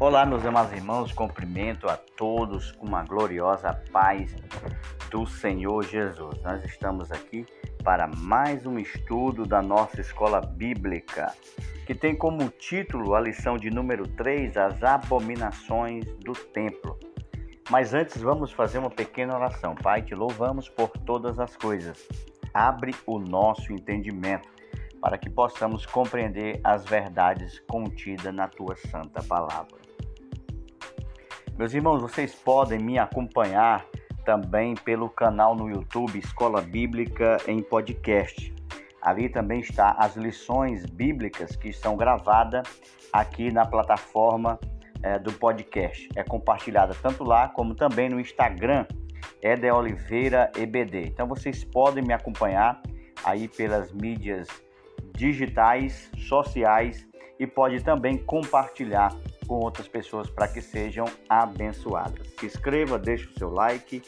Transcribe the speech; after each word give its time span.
Olá, 0.00 0.26
meus 0.26 0.44
amados 0.44 0.72
irmãos, 0.72 1.12
cumprimento 1.12 1.88
a 1.88 1.96
todos 1.96 2.72
com 2.72 2.84
uma 2.84 3.04
gloriosa 3.04 3.72
paz 3.92 4.34
do 5.08 5.24
Senhor 5.24 5.84
Jesus. 5.84 6.42
Nós 6.42 6.64
estamos 6.64 7.12
aqui 7.12 7.46
para 7.84 8.08
mais 8.08 8.66
um 8.66 8.76
estudo 8.76 9.46
da 9.46 9.62
nossa 9.62 10.00
escola 10.00 10.40
bíblica, 10.40 11.32
que 11.86 11.94
tem 11.94 12.16
como 12.16 12.48
título 12.48 13.14
a 13.14 13.20
lição 13.20 13.56
de 13.56 13.70
número 13.70 14.04
3, 14.08 14.56
As 14.56 14.82
Abominações 14.82 16.04
do 16.16 16.32
Templo. 16.32 16.98
Mas 17.70 17.94
antes 17.94 18.20
vamos 18.20 18.50
fazer 18.50 18.78
uma 18.78 18.90
pequena 18.90 19.36
oração. 19.36 19.76
Pai, 19.76 20.02
te 20.02 20.14
louvamos 20.14 20.68
por 20.68 20.88
todas 20.88 21.38
as 21.38 21.56
coisas. 21.56 22.04
Abre 22.52 22.92
o 23.06 23.20
nosso 23.20 23.72
entendimento 23.72 24.48
para 25.00 25.16
que 25.16 25.30
possamos 25.30 25.86
compreender 25.86 26.60
as 26.64 26.84
verdades 26.84 27.60
contidas 27.68 28.34
na 28.34 28.48
tua 28.48 28.74
santa 28.74 29.22
palavra. 29.22 29.83
Meus 31.56 31.72
irmãos, 31.72 32.02
vocês 32.02 32.34
podem 32.34 32.80
me 32.80 32.98
acompanhar 32.98 33.86
também 34.24 34.74
pelo 34.74 35.08
canal 35.08 35.54
no 35.54 35.70
YouTube 35.70 36.18
Escola 36.18 36.60
Bíblica 36.60 37.36
em 37.46 37.62
Podcast. 37.62 38.52
Ali 39.00 39.28
também 39.28 39.60
está 39.60 39.92
as 39.92 40.16
lições 40.16 40.84
bíblicas 40.84 41.54
que 41.54 41.72
são 41.72 41.96
gravadas 41.96 42.66
aqui 43.12 43.52
na 43.52 43.64
plataforma 43.64 44.58
é, 45.00 45.16
do 45.16 45.32
podcast. 45.32 46.08
É 46.16 46.24
compartilhada 46.24 46.92
tanto 47.00 47.22
lá 47.22 47.46
como 47.46 47.72
também 47.76 48.08
no 48.08 48.18
Instagram, 48.18 48.84
de 49.40 49.70
Oliveira 49.70 50.50
EBD. 50.56 51.06
Então 51.06 51.28
vocês 51.28 51.62
podem 51.62 52.02
me 52.02 52.12
acompanhar 52.12 52.82
aí 53.22 53.46
pelas 53.46 53.92
mídias 53.92 54.48
digitais, 55.14 56.10
sociais 56.16 57.06
e 57.38 57.46
pode 57.46 57.80
também 57.84 58.18
compartilhar 58.18 59.14
com 59.46 59.54
outras 59.54 59.88
pessoas 59.88 60.28
para 60.28 60.48
que 60.48 60.60
sejam 60.60 61.06
abençoadas. 61.28 62.28
Se 62.38 62.46
inscreva, 62.46 62.98
deixe 62.98 63.26
o 63.26 63.38
seu 63.38 63.50
like, 63.50 64.02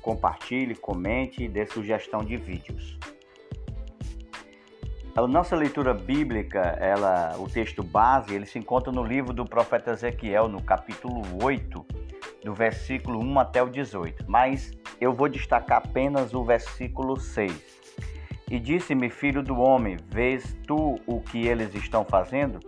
compartilhe, 0.00 0.74
comente 0.74 1.44
e 1.44 1.48
dê 1.48 1.66
sugestão 1.66 2.24
de 2.24 2.36
vídeos. 2.36 2.98
A 5.16 5.26
nossa 5.28 5.54
leitura 5.54 5.94
bíblica, 5.94 6.60
ela, 6.80 7.36
o 7.38 7.48
texto 7.48 7.84
base, 7.84 8.34
ele 8.34 8.46
se 8.46 8.58
encontra 8.58 8.92
no 8.92 9.04
livro 9.04 9.32
do 9.32 9.44
profeta 9.44 9.92
Ezequiel, 9.92 10.48
no 10.48 10.60
capítulo 10.60 11.22
8, 11.40 11.86
do 12.44 12.52
versículo 12.52 13.20
1 13.20 13.38
até 13.38 13.62
o 13.62 13.68
18. 13.68 14.24
Mas 14.28 14.72
eu 15.00 15.12
vou 15.12 15.28
destacar 15.28 15.78
apenas 15.78 16.34
o 16.34 16.42
versículo 16.42 17.18
6. 17.18 17.52
E 18.50 18.58
disse-me, 18.58 19.08
filho 19.08 19.42
do 19.42 19.56
homem, 19.56 19.96
vês 20.10 20.56
tu 20.66 21.00
o 21.06 21.20
que 21.20 21.46
eles 21.46 21.72
estão 21.74 22.04
fazendo? 22.04 22.58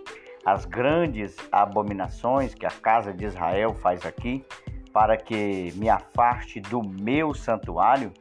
As 0.46 0.64
grandes 0.64 1.36
abominações 1.50 2.54
que 2.54 2.64
a 2.64 2.70
casa 2.70 3.12
de 3.12 3.24
Israel 3.24 3.74
faz 3.74 4.06
aqui, 4.06 4.46
para 4.92 5.16
que 5.16 5.72
me 5.74 5.90
afaste 5.90 6.60
do 6.60 6.80
meu 6.80 7.34
santuário, 7.34 8.12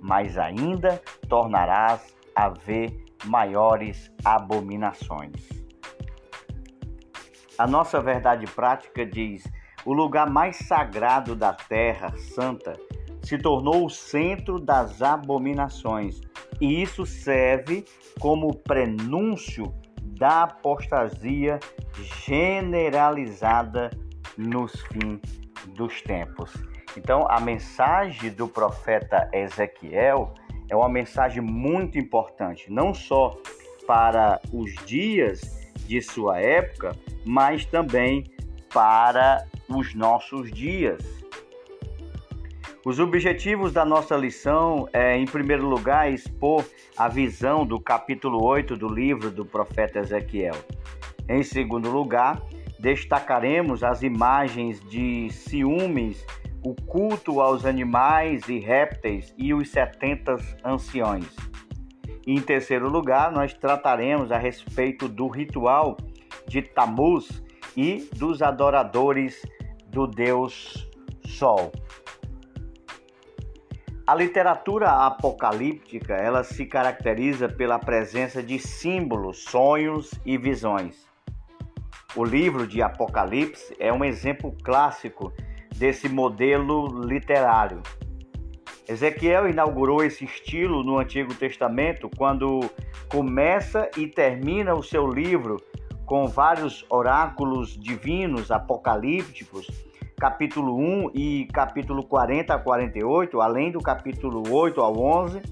mas 0.00 0.38
ainda 0.38 1.00
tornarás 1.28 2.16
a 2.34 2.48
ver 2.48 3.04
maiores 3.26 4.10
abominações. 4.24 5.50
A 7.58 7.66
nossa 7.66 8.00
verdade 8.00 8.46
prática 8.46 9.04
diz: 9.04 9.44
o 9.84 9.92
lugar 9.92 10.30
mais 10.30 10.56
sagrado 10.56 11.36
da 11.36 11.52
terra 11.52 12.16
santa 12.34 12.72
se 13.22 13.36
tornou 13.36 13.84
o 13.84 13.90
centro 13.90 14.58
das 14.58 15.02
abominações, 15.02 16.22
e 16.58 16.80
isso 16.80 17.04
serve 17.04 17.84
como 18.18 18.56
prenúncio 18.56 19.74
da 20.16 20.44
apostasia 20.44 21.60
generalizada 22.26 23.90
nos 24.36 24.72
fins 24.82 25.20
dos 25.68 26.02
tempos. 26.02 26.52
Então, 26.96 27.26
a 27.28 27.38
mensagem 27.40 28.30
do 28.30 28.48
profeta 28.48 29.28
Ezequiel 29.32 30.34
é 30.68 30.74
uma 30.74 30.88
mensagem 30.88 31.42
muito 31.42 31.98
importante, 31.98 32.72
não 32.72 32.94
só 32.94 33.36
para 33.86 34.40
os 34.52 34.74
dias 34.86 35.40
de 35.86 36.00
sua 36.02 36.40
época, 36.40 36.96
mas 37.24 37.64
também 37.64 38.24
para 38.72 39.46
os 39.68 39.94
nossos 39.94 40.50
dias. 40.50 41.02
Os 42.86 43.00
objetivos 43.00 43.72
da 43.72 43.84
nossa 43.84 44.14
lição 44.16 44.88
é, 44.92 45.18
em 45.18 45.24
primeiro 45.24 45.66
lugar, 45.66 46.08
expor 46.08 46.64
a 46.96 47.08
visão 47.08 47.66
do 47.66 47.80
capítulo 47.80 48.40
8 48.44 48.76
do 48.76 48.88
livro 48.88 49.28
do 49.28 49.44
profeta 49.44 49.98
Ezequiel. 49.98 50.54
Em 51.28 51.42
segundo 51.42 51.90
lugar, 51.90 52.40
destacaremos 52.78 53.82
as 53.82 54.04
imagens 54.04 54.78
de 54.88 55.28
ciúmes, 55.30 56.24
o 56.64 56.76
culto 56.76 57.40
aos 57.40 57.66
animais 57.66 58.48
e 58.48 58.60
répteis 58.60 59.34
e 59.36 59.52
os 59.52 59.68
70 59.70 60.36
anciões. 60.64 61.26
em 62.24 62.40
terceiro 62.40 62.88
lugar, 62.88 63.32
nós 63.32 63.52
trataremos 63.52 64.30
a 64.30 64.38
respeito 64.38 65.08
do 65.08 65.26
ritual 65.26 65.96
de 66.46 66.62
Tamuz 66.62 67.42
e 67.76 68.08
dos 68.14 68.42
adoradores 68.42 69.44
do 69.88 70.06
deus 70.06 70.88
Sol. 71.26 71.72
A 74.06 74.14
literatura 74.14 74.88
apocalíptica, 75.04 76.14
ela 76.14 76.44
se 76.44 76.64
caracteriza 76.64 77.48
pela 77.48 77.76
presença 77.76 78.40
de 78.40 78.56
símbolos, 78.56 79.42
sonhos 79.42 80.12
e 80.24 80.38
visões. 80.38 81.08
O 82.14 82.22
livro 82.24 82.68
de 82.68 82.80
Apocalipse 82.80 83.74
é 83.80 83.92
um 83.92 84.04
exemplo 84.04 84.56
clássico 84.62 85.32
desse 85.76 86.08
modelo 86.08 86.86
literário. 87.04 87.82
Ezequiel 88.88 89.48
inaugurou 89.48 90.04
esse 90.04 90.24
estilo 90.24 90.84
no 90.84 91.00
Antigo 91.00 91.34
Testamento 91.34 92.08
quando 92.16 92.60
começa 93.08 93.90
e 93.96 94.06
termina 94.06 94.72
o 94.72 94.84
seu 94.84 95.10
livro 95.10 95.56
com 96.04 96.28
vários 96.28 96.86
oráculos 96.88 97.76
divinos 97.76 98.52
apocalípticos 98.52 99.66
capítulo 100.18 100.76
1 100.76 101.10
e 101.14 101.46
capítulo 101.52 102.02
40 102.02 102.54
a 102.54 102.58
48, 102.58 103.40
além 103.40 103.70
do 103.70 103.80
capítulo 103.80 104.42
8 104.50 104.80
ao 104.80 104.98
11. 104.98 105.42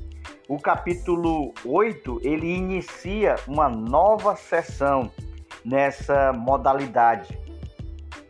O 0.48 0.58
capítulo 0.58 1.52
8, 1.64 2.20
ele 2.22 2.54
inicia 2.54 3.36
uma 3.46 3.68
nova 3.68 4.36
sessão 4.36 5.10
nessa 5.64 6.32
modalidade, 6.32 7.38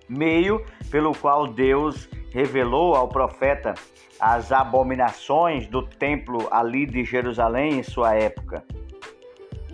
meio 0.09 0.65
pelo 0.91 1.13
qual 1.13 1.47
Deus 1.47 2.09
revelou 2.31 2.95
ao 2.95 3.09
profeta 3.09 3.75
as 4.21 4.53
abominações 4.53 5.67
do 5.67 5.83
templo 5.83 6.49
ali 6.51 6.87
de 6.87 7.05
Jerusalém 7.05 7.79
em 7.79 7.83
sua 7.83 8.15
época. 8.15 8.65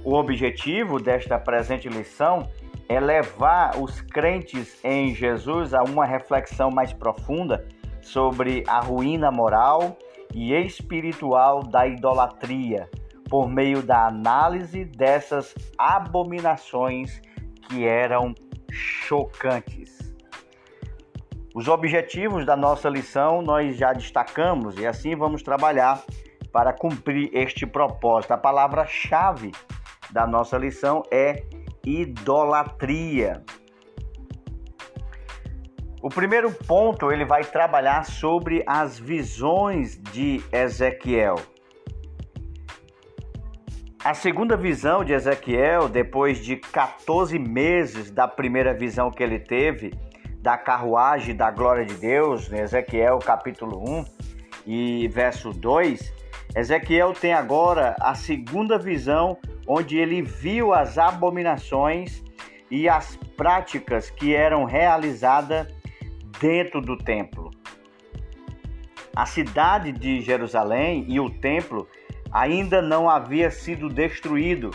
O 0.03 0.15
objetivo 0.15 0.99
desta 0.99 1.39
presente 1.39 1.89
lição 1.89 2.49
é 2.91 2.99
levar 2.99 3.81
os 3.81 4.01
crentes 4.01 4.85
em 4.85 5.15
Jesus 5.15 5.73
a 5.73 5.81
uma 5.85 6.05
reflexão 6.05 6.73
mais 6.73 6.93
profunda 6.93 7.65
sobre 8.03 8.65
a 8.67 8.81
ruína 8.81 9.31
moral 9.31 9.97
e 10.35 10.53
espiritual 10.53 11.63
da 11.63 11.87
idolatria, 11.87 12.91
por 13.29 13.49
meio 13.49 13.81
da 13.81 14.09
análise 14.09 14.85
dessas 14.85 15.55
abominações 15.79 17.23
que 17.69 17.87
eram 17.87 18.35
chocantes. 18.73 20.13
Os 21.55 21.69
objetivos 21.69 22.45
da 22.45 22.57
nossa 22.57 22.89
lição 22.89 23.41
nós 23.41 23.77
já 23.77 23.93
destacamos 23.93 24.77
e 24.77 24.85
assim 24.85 25.15
vamos 25.15 25.45
trabalhar 25.45 26.03
para 26.53 26.73
cumprir 26.73 27.31
este 27.33 27.65
propósito. 27.69 28.33
A 28.33 28.39
palavra-chave 28.39 29.53
da 30.11 30.27
nossa 30.27 30.59
lição 30.59 31.05
é 31.09 31.45
idolatria. 31.85 33.43
O 36.03 36.09
primeiro 36.09 36.51
ponto 36.51 37.13
ele 37.13 37.25
vai 37.25 37.45
trabalhar 37.45 38.05
sobre 38.05 38.65
as 38.67 38.99
visões 38.99 40.01
de 40.13 40.43
Ezequiel. 40.51 41.37
A 44.03 44.15
segunda 44.15 44.57
visão 44.57 45.05
de 45.05 45.13
Ezequiel, 45.13 45.87
depois 45.87 46.43
de 46.43 46.57
14 46.57 47.39
meses 47.39 48.11
da 48.11 48.27
primeira 48.27 48.73
visão 48.73 49.11
que 49.11 49.23
ele 49.23 49.39
teve, 49.39 49.93
da 50.41 50.57
carruagem 50.57 51.37
da 51.37 51.51
glória 51.51 51.85
de 51.85 51.93
Deus, 51.95 52.51
em 52.51 52.61
Ezequiel 52.61 53.19
capítulo 53.19 53.79
1 53.87 54.05
e 54.67 55.09
verso 55.09 55.51
2, 55.51 56.15
Ezequiel 56.57 57.13
tem 57.13 57.33
agora 57.33 57.95
a 58.01 58.15
segunda 58.15 58.79
visão 58.79 59.39
onde 59.67 59.99
ele 59.99 60.21
viu 60.21 60.75
as 60.75 60.99
abominações 60.99 62.23
e 62.71 62.89
as 62.89 63.17
práticas 63.37 64.11
que 64.11 64.35
eram 64.35 64.65
realizadas 64.65 65.69
dentro 66.41 66.81
do 66.81 66.97
templo. 66.97 67.51
A 69.15 69.27
cidade 69.27 69.93
de 69.93 70.21
Jerusalém 70.21 71.05
e 71.09 71.21
o 71.21 71.31
templo 71.31 71.87
ainda 72.33 72.81
não 72.81 73.09
havia 73.09 73.51
sido 73.51 73.89
destruído, 73.89 74.71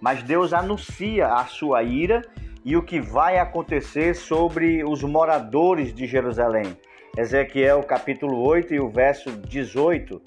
mas 0.00 0.22
Deus 0.22 0.52
anuncia 0.52 1.28
a 1.28 1.44
sua 1.46 1.82
ira 1.82 2.22
e 2.64 2.76
o 2.76 2.82
que 2.82 3.00
vai 3.00 3.38
acontecer 3.38 4.14
sobre 4.14 4.84
os 4.84 5.02
moradores 5.02 5.92
de 5.92 6.06
Jerusalém. 6.06 6.76
Ezequiel 7.16 7.82
capítulo 7.82 8.40
8 8.40 8.74
e 8.74 8.80
o 8.80 8.88
verso 8.88 9.30
18. 9.32 10.20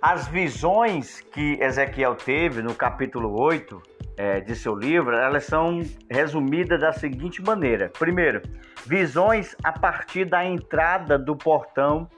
As 0.00 0.28
visões 0.28 1.20
que 1.20 1.58
Ezequiel 1.60 2.14
teve 2.14 2.62
no 2.62 2.72
capítulo 2.72 3.36
8 3.40 3.82
é, 4.16 4.40
de 4.40 4.54
seu 4.54 4.72
livro, 4.72 5.16
elas 5.16 5.42
são 5.44 5.82
resumidas 6.08 6.80
da 6.80 6.92
seguinte 6.92 7.42
maneira: 7.42 7.90
primeiro, 7.98 8.40
visões 8.86 9.56
a 9.64 9.72
partir 9.72 10.24
da 10.24 10.44
entrada 10.44 11.18
do 11.18 11.34
portão 11.34 12.08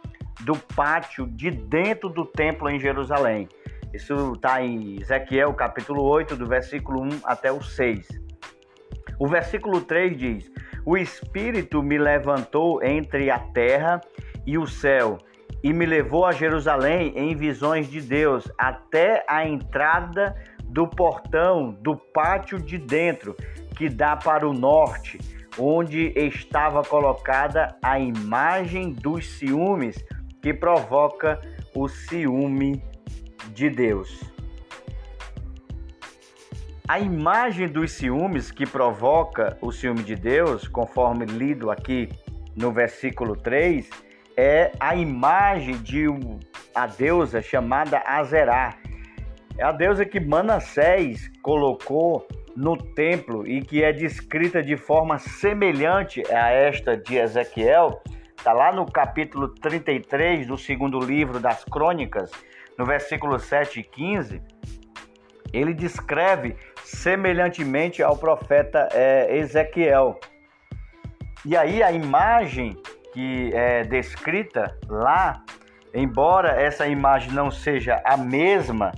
do 0.43 0.55
pátio 0.57 1.27
de 1.27 1.51
dentro 1.51 2.11
do 2.11 2.27
templo 2.27 2.69
em 2.69 2.79
Jerusalém. 2.79 3.49
Isso 3.95 4.33
está 4.35 4.63
em 4.63 5.01
Ezequiel 5.01 5.55
capítulo 5.55 6.03
8, 6.03 6.37
do 6.37 6.47
versículo 6.47 7.03
1 7.03 7.09
até 7.25 7.51
o 7.51 7.63
6. 7.63 8.07
O 9.19 9.27
versículo 9.27 9.81
3 9.81 10.19
diz: 10.19 10.53
O 10.85 10.99
Espírito 10.99 11.83
me 11.83 11.97
levantou 11.97 12.83
entre 12.83 13.31
a 13.31 13.39
terra 13.39 14.03
e 14.47 14.59
o 14.59 14.67
céu 14.67 15.17
e 15.63 15.73
me 15.73 15.87
levou 15.87 16.25
a 16.25 16.33
Jerusalém 16.33 17.13
em 17.17 17.35
visões 17.35 17.89
de 17.89 18.01
Deus 18.01 18.51
até 18.57 19.25
a 19.29 19.47
entrada 19.47 20.35
do 20.65 20.87
portão 20.87 21.73
do 21.73 21.97
pátio 21.97 22.59
de 22.59 22.79
dentro, 22.79 23.37
que 23.77 23.89
dá 23.89 24.17
para 24.17 24.49
o 24.49 24.53
norte, 24.53 25.19
onde 25.59 26.13
estava 26.17 26.83
colocada 26.83 27.77
a 27.83 27.99
imagem 27.99 28.93
dos 28.93 29.27
ciúmes 29.39 30.03
que 30.41 30.55
provoca 30.55 31.41
o 31.75 31.89
ciúme 31.89 32.83
de 33.53 33.69
Deus. 33.69 34.21
A 36.89 36.99
imagem 36.99 37.69
dos 37.69 37.93
ciúmes 37.93 38.51
que 38.51 38.67
provoca 38.67 39.57
o 39.61 39.71
ciúme 39.71 40.03
de 40.03 40.17
Deus, 40.17 40.67
conforme 40.67 41.25
lido 41.25 41.71
aqui 41.71 42.09
no 42.57 42.73
versículo 42.73 43.37
3, 43.37 43.89
é 44.37 44.73
a 44.79 44.95
imagem 44.95 45.77
de 45.79 46.07
a 46.75 46.87
deusa 46.87 47.43
chamada 47.43 48.03
Azerá. 48.07 48.75
É 49.59 49.65
a 49.65 49.73
deusa 49.73 50.05
que 50.05 50.21
Manassés 50.21 51.31
colocou 51.43 52.27
no 52.57 52.77
templo 52.77 53.47
e 53.47 53.63
que 53.63 53.83
é 53.83 53.93
descrita 53.93 54.63
de 54.63 54.77
forma 54.77 55.19
semelhante 55.19 56.23
a 56.33 56.51
esta 56.51 56.97
de 56.97 57.17
Ezequiel, 57.17 58.03
está 58.37 58.53
lá 58.53 58.73
no 58.73 58.91
capítulo 58.91 59.49
33 59.49 60.47
do 60.47 60.57
segundo 60.57 60.99
livro 60.99 61.39
das 61.39 61.65
Crônicas, 61.65 62.31
no 62.79 62.85
versículo 62.85 63.39
7 63.39 63.81
e 63.81 63.83
15. 63.83 64.43
Ele 65.53 65.75
descreve 65.75 66.57
semelhantemente 66.85 68.03
ao 68.03 68.17
profeta 68.17 68.89
é, 68.93 69.37
Ezequiel. 69.37 70.19
E 71.45 71.57
aí 71.57 71.83
a 71.83 71.91
imagem 71.91 72.77
que 73.13 73.51
é 73.55 73.83
descrita 73.83 74.77
lá, 74.89 75.43
embora 75.95 76.51
essa 76.51 76.87
imagem 76.87 77.33
não 77.33 77.51
seja 77.51 78.01
a 78.05 78.17
mesma, 78.17 78.93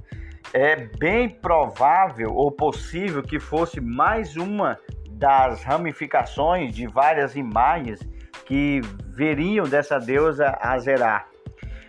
é 0.52 0.76
bem 0.76 1.28
provável 1.28 2.34
ou 2.34 2.50
possível 2.52 3.22
que 3.22 3.40
fosse 3.40 3.80
mais 3.80 4.36
uma 4.36 4.78
das 5.10 5.62
ramificações 5.62 6.74
de 6.74 6.86
várias 6.86 7.36
imagens 7.36 8.00
que 8.44 8.80
veriam 9.08 9.66
dessa 9.66 9.98
deusa 9.98 10.58
Azerá. 10.60 11.26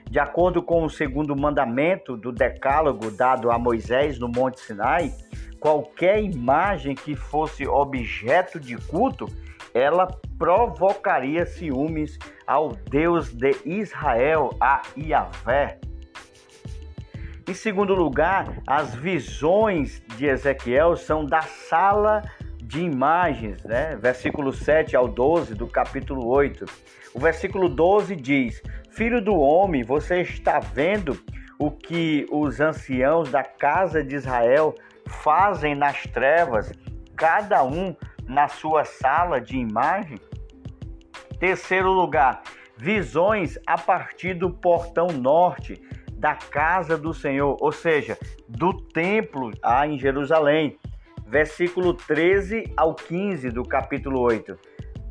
De 0.09 0.19
acordo 0.19 0.61
com 0.61 0.83
o 0.83 0.89
segundo 0.89 1.35
mandamento 1.35 2.15
do 2.15 2.31
Decálogo 2.31 3.09
dado 3.09 3.51
a 3.51 3.57
Moisés 3.57 4.19
no 4.19 4.29
Monte 4.29 4.59
Sinai, 4.59 5.11
qualquer 5.59 6.21
imagem 6.21 6.93
que 6.93 7.15
fosse 7.15 7.65
objeto 7.65 8.59
de 8.59 8.75
culto, 8.75 9.25
ela 9.73 10.07
provocaria 10.37 11.45
ciúmes 11.45 12.17
ao 12.45 12.69
Deus 12.69 13.33
de 13.33 13.55
Israel, 13.65 14.51
a 14.59 14.81
Iavé. 14.95 15.79
Em 17.47 17.53
segundo 17.53 17.93
lugar, 17.93 18.61
as 18.65 18.95
visões 18.95 20.01
de 20.15 20.27
Ezequiel 20.27 20.95
são 20.95 21.25
da 21.25 21.41
sala 21.41 22.21
de 22.61 22.81
imagens, 22.81 23.61
né? 23.63 23.97
Versículo 23.97 24.53
7 24.53 24.95
ao 24.95 25.07
12 25.07 25.53
do 25.53 25.67
capítulo 25.67 26.25
8. 26.27 26.65
O 27.13 27.19
versículo 27.19 27.67
12 27.67 28.15
diz: 28.15 28.61
Filho 28.91 29.21
do 29.21 29.35
homem, 29.35 29.83
você 29.83 30.21
está 30.21 30.59
vendo 30.59 31.19
o 31.59 31.69
que 31.69 32.25
os 32.31 32.61
anciãos 32.61 33.29
da 33.29 33.43
casa 33.43 34.03
de 34.03 34.15
Israel 34.15 34.73
fazem 35.05 35.75
nas 35.75 36.03
trevas, 36.03 36.71
cada 37.15 37.63
um 37.63 37.95
na 38.27 38.47
sua 38.47 38.85
sala 38.85 39.39
de 39.39 39.57
imagem? 39.57 40.17
Terceiro 41.39 41.91
lugar, 41.91 42.41
visões 42.77 43.57
a 43.67 43.77
partir 43.77 44.33
do 44.33 44.49
portão 44.49 45.07
norte 45.07 45.81
da 46.23 46.35
casa 46.35 46.97
do 46.97 47.13
Senhor, 47.13 47.57
ou 47.59 47.71
seja, 47.71 48.17
do 48.47 48.73
templo 48.73 49.51
ah, 49.61 49.85
em 49.85 49.99
Jerusalém. 49.99 50.77
Versículo 51.27 51.93
13 51.93 52.71
ao 52.77 52.93
15 52.95 53.49
do 53.49 53.63
capítulo 53.63 54.21
8. 54.21 54.57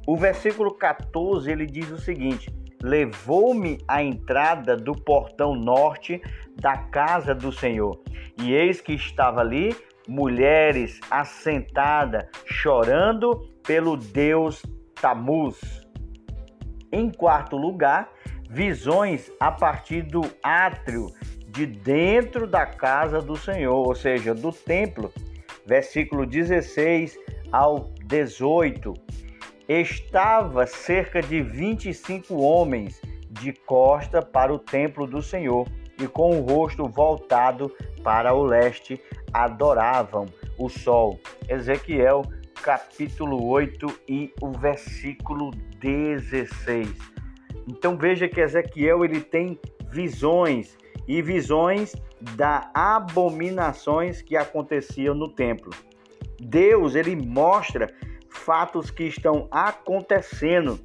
O 0.06 0.16
versículo 0.16 0.72
14 0.74 1.50
ele 1.50 1.66
diz 1.66 1.90
o 1.90 1.98
seguinte: 1.98 2.50
Levou-me 2.82 3.78
à 3.86 4.02
entrada 4.02 4.76
do 4.76 4.92
portão 4.92 5.54
norte 5.54 6.20
da 6.56 6.76
casa 6.76 7.34
do 7.34 7.52
Senhor, 7.52 8.00
e 8.38 8.52
eis 8.52 8.80
que 8.80 8.92
estava 8.92 9.40
ali 9.40 9.76
mulheres 10.08 11.00
assentadas, 11.10 12.24
chorando 12.46 13.48
pelo 13.66 13.96
Deus 13.96 14.62
Tamuz. 15.00 15.82
Em 16.90 17.10
quarto 17.10 17.56
lugar, 17.56 18.10
visões 18.50 19.30
a 19.40 19.50
partir 19.50 20.02
do 20.02 20.22
átrio 20.42 21.06
de 21.48 21.66
dentro 21.66 22.46
da 22.46 22.66
casa 22.66 23.20
do 23.20 23.36
Senhor, 23.36 23.86
ou 23.86 23.94
seja, 23.94 24.34
do 24.34 24.52
templo. 24.52 25.12
Versículo 25.66 26.26
16 26.26 27.16
ao 27.50 27.92
18. 28.04 28.94
Estava 29.68 30.66
cerca 30.66 31.22
de 31.22 31.40
25 31.40 32.34
homens 32.34 33.00
de 33.30 33.52
costa 33.52 34.20
para 34.20 34.52
o 34.52 34.58
templo 34.58 35.06
do 35.06 35.22
Senhor 35.22 35.66
e 36.02 36.08
com 36.08 36.38
o 36.38 36.42
rosto 36.42 36.88
voltado 36.88 37.70
para 38.02 38.34
o 38.34 38.42
leste, 38.42 39.00
adoravam 39.32 40.26
o 40.58 40.68
sol. 40.68 41.18
Ezequiel 41.48 42.22
capítulo 42.62 43.44
8 43.48 44.00
e 44.08 44.32
o 44.40 44.52
versículo 44.52 45.50
16. 45.80 46.88
Então 47.68 47.96
veja 47.96 48.28
que 48.28 48.40
Ezequiel 48.40 49.04
ele 49.04 49.20
tem 49.20 49.58
visões 49.90 50.76
e 51.06 51.20
visões 51.20 51.94
das 52.36 52.68
abominações 52.72 54.22
que 54.22 54.36
aconteciam 54.36 55.14
no 55.14 55.28
templo. 55.28 55.72
Deus 56.40 56.94
ele 56.94 57.16
mostra 57.16 57.92
fatos 58.28 58.90
que 58.90 59.04
estão 59.04 59.48
acontecendo 59.50 60.80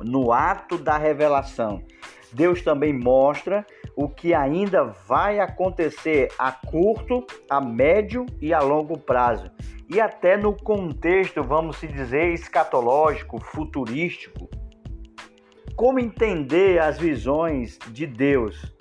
no 0.00 0.32
ato 0.32 0.78
da 0.78 0.96
revelação. 0.96 1.82
Deus 2.32 2.62
também 2.62 2.92
mostra 2.92 3.64
o 3.96 4.08
que 4.08 4.34
ainda 4.34 4.84
vai 4.84 5.40
acontecer 5.40 6.28
a 6.38 6.50
curto, 6.50 7.24
a 7.48 7.60
médio 7.60 8.26
e 8.40 8.52
a 8.52 8.60
longo 8.60 8.98
prazo. 8.98 9.50
E 9.88 10.00
até 10.00 10.36
no 10.36 10.54
contexto, 10.54 11.42
vamos 11.42 11.76
se 11.76 11.86
dizer, 11.86 12.32
escatológico, 12.32 13.38
futurístico. 13.40 14.48
Como 15.76 16.00
entender 16.00 16.78
as 16.78 16.98
visões 16.98 17.78
de 17.88 18.06
Deus? 18.06 18.74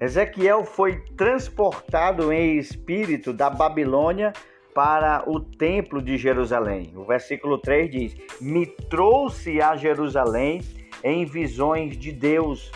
Ezequiel 0.00 0.64
foi 0.64 1.00
transportado 1.16 2.32
em 2.32 2.56
espírito 2.56 3.32
da 3.32 3.50
Babilônia 3.50 4.32
para 4.74 5.22
o 5.28 5.40
templo 5.40 6.00
de 6.00 6.16
Jerusalém. 6.16 6.92
O 6.94 7.04
versículo 7.04 7.58
3 7.58 7.90
diz: 7.90 8.16
Me 8.40 8.66
trouxe 8.66 9.60
a 9.60 9.76
Jerusalém 9.76 10.60
em 11.02 11.24
visões 11.24 11.96
de 11.96 12.12
Deus 12.12 12.70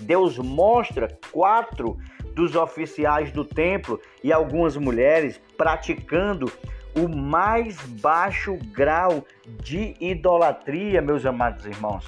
Deus 0.00 0.38
mostra 0.38 1.18
quatro 1.32 1.98
dos 2.34 2.54
oficiais 2.54 3.32
do 3.32 3.44
templo 3.44 4.00
e 4.22 4.32
algumas 4.32 4.76
mulheres 4.76 5.40
praticando 5.56 6.52
o 6.94 7.08
mais 7.08 7.76
baixo 8.00 8.58
grau 8.72 9.24
de 9.62 9.94
idolatria, 10.00 11.02
meus 11.02 11.26
amados 11.26 11.66
irmãos, 11.66 12.06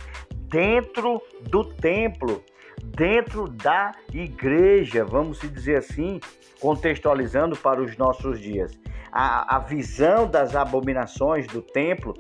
dentro 0.49 1.21
do 1.43 1.65
templo, 1.65 2.43
dentro 2.83 3.49
da 3.49 3.93
igreja, 4.13 5.05
vamos 5.05 5.41
dizer 5.41 5.79
assim, 5.79 6.21
contextualizando 6.61 7.57
para 7.57 7.83
os 7.83 7.97
nossos 7.97 8.41
dias. 8.41 8.79
A, 9.13 9.57
a 9.57 9.59
visão 9.59 10.27
das 10.27 10.55
abominações 10.55 11.47
do 11.47 11.63
templo 11.63 12.15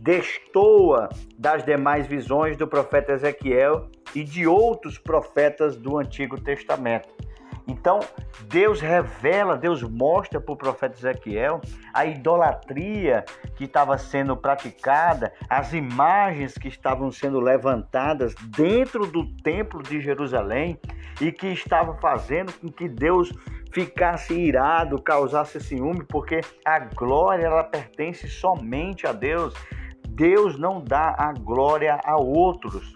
destoa 0.00 1.08
das 1.38 1.64
demais 1.64 2.06
visões 2.06 2.56
do 2.56 2.66
profeta 2.66 3.12
Ezequiel 3.12 3.88
e 4.14 4.24
de 4.24 4.46
outros 4.46 4.98
profetas 4.98 5.76
do 5.76 5.98
Antigo 5.98 6.40
Testamento. 6.40 7.08
Então, 7.68 8.00
Deus 8.48 8.80
revela, 8.80 9.56
Deus 9.56 9.82
mostra 9.82 10.40
para 10.40 10.52
o 10.52 10.56
profeta 10.56 10.98
Ezequiel 10.98 11.60
a 11.94 12.04
idolatria 12.04 13.24
que 13.54 13.64
estava 13.64 13.96
sendo 13.96 14.36
praticada, 14.36 15.32
as 15.48 15.72
imagens 15.72 16.54
que 16.54 16.66
estavam 16.66 17.12
sendo 17.12 17.38
levantadas 17.38 18.34
dentro 18.56 19.06
do 19.06 19.24
templo 19.42 19.82
de 19.82 20.00
Jerusalém 20.00 20.80
e 21.20 21.30
que 21.30 21.48
estava 21.48 21.94
fazendo 21.98 22.52
com 22.54 22.68
que 22.68 22.88
Deus 22.88 23.32
ficasse 23.72 24.34
irado, 24.34 25.00
causasse 25.00 25.60
ciúme, 25.60 26.04
porque 26.04 26.40
a 26.64 26.80
glória 26.80 27.46
ela 27.46 27.62
pertence 27.62 28.28
somente 28.28 29.06
a 29.06 29.12
Deus. 29.12 29.54
Deus 30.20 30.58
não 30.58 30.84
dá 30.84 31.14
a 31.16 31.32
glória 31.32 31.98
a 32.04 32.18
outros. 32.18 32.94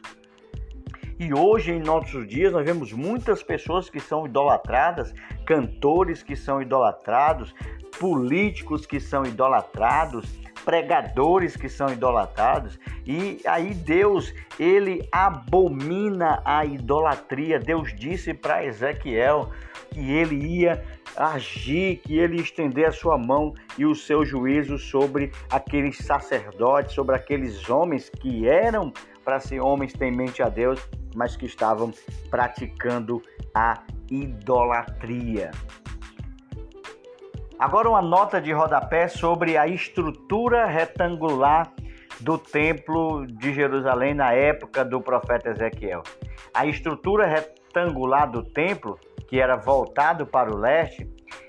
E 1.18 1.32
hoje, 1.32 1.72
em 1.72 1.80
nossos 1.80 2.28
dias, 2.28 2.52
nós 2.52 2.66
vemos 2.66 2.92
muitas 2.92 3.42
pessoas 3.42 3.88
que 3.88 3.98
são 3.98 4.26
idolatradas, 4.26 5.14
cantores 5.46 6.22
que 6.22 6.36
são 6.36 6.60
idolatrados, 6.60 7.54
políticos 7.98 8.84
que 8.84 9.00
são 9.00 9.24
idolatrados, 9.24 10.38
pregadores 10.66 11.56
que 11.56 11.66
são 11.66 11.90
idolatrados. 11.90 12.78
E 13.06 13.40
aí 13.46 13.72
Deus, 13.72 14.34
ele 14.60 15.08
abomina 15.10 16.42
a 16.44 16.66
idolatria. 16.66 17.58
Deus 17.58 17.94
disse 17.96 18.34
para 18.34 18.66
Ezequiel 18.66 19.50
que 19.90 20.12
ele 20.12 20.36
ia 20.36 20.84
agir, 21.16 21.96
que 21.96 22.18
ele 22.18 22.40
estender 22.40 22.86
a 22.86 22.92
sua 22.92 23.16
mão 23.16 23.54
e 23.78 23.86
o 23.86 23.94
seu 23.94 24.24
juízo 24.24 24.78
sobre 24.78 25.32
aqueles 25.50 25.98
sacerdotes, 25.98 26.94
sobre 26.94 27.14
aqueles 27.14 27.68
homens 27.68 28.08
que 28.08 28.48
eram 28.48 28.92
para 29.24 29.40
ser 29.40 29.60
homens 29.60 29.92
temente 29.92 30.42
a 30.42 30.48
Deus, 30.48 30.80
mas 31.14 31.36
que 31.36 31.46
estavam 31.46 31.92
praticando 32.30 33.22
a 33.54 33.82
idolatria. 34.10 35.50
Agora 37.58 37.88
uma 37.88 38.02
nota 38.02 38.40
de 38.40 38.52
rodapé 38.52 39.08
sobre 39.08 39.56
a 39.56 39.66
estrutura 39.66 40.66
retangular 40.66 41.72
do 42.20 42.36
templo 42.36 43.26
de 43.26 43.52
Jerusalém 43.52 44.14
na 44.14 44.32
época 44.32 44.84
do 44.84 45.00
profeta 45.00 45.50
Ezequiel. 45.50 46.02
A 46.52 46.66
estrutura 46.66 47.26
retangular 47.26 47.63
do 48.30 48.42
templo, 48.42 48.98
que 49.28 49.40
era 49.40 49.56
voltado 49.56 50.26
para 50.26 50.54
o 50.54 50.56
leste, 50.56 51.08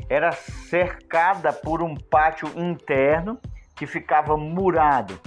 era 0.10 0.32
cercada 0.32 1.54
por 1.54 1.82
um 1.82 1.96
pátio 1.96 2.50
interno 2.56 3.40
que 3.76 3.86
ficava 3.86 4.38
murado. 4.38 5.20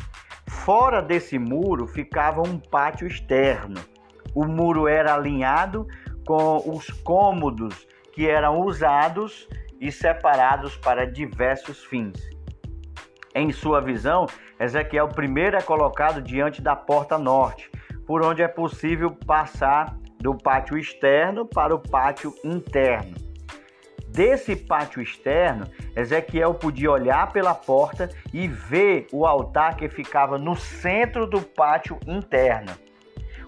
Fora 0.48 1.00
desse 1.00 1.38
muro 1.38 1.86
ficava 1.86 2.42
um 2.42 2.58
pátio 2.58 3.06
externo 3.06 3.78
o 4.34 4.44
muro 4.44 4.86
era 4.86 5.14
alinhado 5.14 5.86
com 6.24 6.62
os 6.70 6.90
cômodos 6.90 7.86
que 8.12 8.28
eram 8.28 8.60
usados 8.60 9.48
e 9.80 9.90
separados 9.90 10.76
para 10.76 11.04
diversos 11.04 11.84
fins. 11.84 12.28
Em 13.34 13.50
sua 13.52 13.80
visão, 13.80 14.26
Ezequiel 14.58 15.08
primeiro 15.08 15.56
é 15.56 15.62
colocado 15.62 16.20
diante 16.20 16.60
da 16.62 16.76
porta 16.76 17.18
norte, 17.18 17.70
por 18.06 18.24
onde 18.24 18.42
é 18.42 18.48
possível 18.48 19.10
passar 19.10 19.96
do 20.18 20.36
pátio 20.36 20.76
externo 20.76 21.46
para 21.46 21.74
o 21.74 21.78
pátio 21.78 22.34
interno. 22.44 23.16
Desse 24.08 24.56
pátio 24.56 25.02
externo, 25.02 25.68
Ezequiel 25.94 26.54
podia 26.54 26.90
olhar 26.90 27.30
pela 27.32 27.54
porta 27.54 28.08
e 28.32 28.48
ver 28.48 29.06
o 29.12 29.26
altar 29.26 29.76
que 29.76 29.88
ficava 29.88 30.38
no 30.38 30.56
centro 30.56 31.26
do 31.26 31.40
pátio 31.42 31.98
interno. 32.06 32.72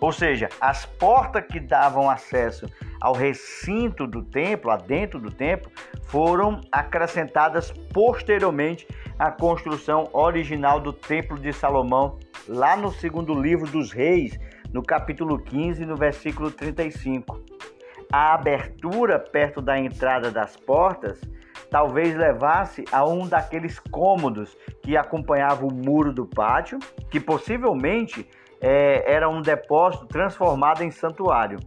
Ou 0.00 0.12
seja, 0.12 0.48
as 0.60 0.86
portas 0.86 1.44
que 1.46 1.60
davam 1.60 2.08
acesso 2.08 2.70
ao 3.00 3.14
recinto 3.14 4.06
do 4.06 4.22
templo, 4.22 4.70
adentro 4.70 5.18
do 5.18 5.30
templo, 5.30 5.70
foram 6.04 6.60
acrescentadas 6.70 7.70
posteriormente 7.92 8.86
à 9.18 9.30
construção 9.30 10.08
original 10.12 10.80
do 10.80 10.92
Templo 10.92 11.38
de 11.38 11.52
Salomão, 11.52 12.18
lá 12.48 12.76
no 12.76 12.90
segundo 12.92 13.34
livro 13.34 13.66
dos 13.70 13.92
Reis, 13.92 14.38
no 14.72 14.82
capítulo 14.82 15.38
15, 15.38 15.84
no 15.84 15.96
versículo 15.96 16.50
35. 16.50 17.40
A 18.12 18.34
abertura 18.34 19.18
perto 19.18 19.60
da 19.60 19.78
entrada 19.78 20.30
das 20.30 20.56
portas 20.56 21.20
talvez 21.70 22.16
levasse 22.16 22.84
a 22.90 23.04
um 23.06 23.26
daqueles 23.26 23.78
cômodos 23.78 24.56
que 24.82 24.96
acompanhava 24.96 25.64
o 25.64 25.72
muro 25.72 26.12
do 26.12 26.26
pátio, 26.26 26.78
que 27.10 27.20
possivelmente 27.20 28.28
é, 28.60 29.10
era 29.10 29.28
um 29.28 29.40
depósito 29.40 30.06
transformado 30.06 30.82
em 30.82 30.90
santuário, 30.90 31.60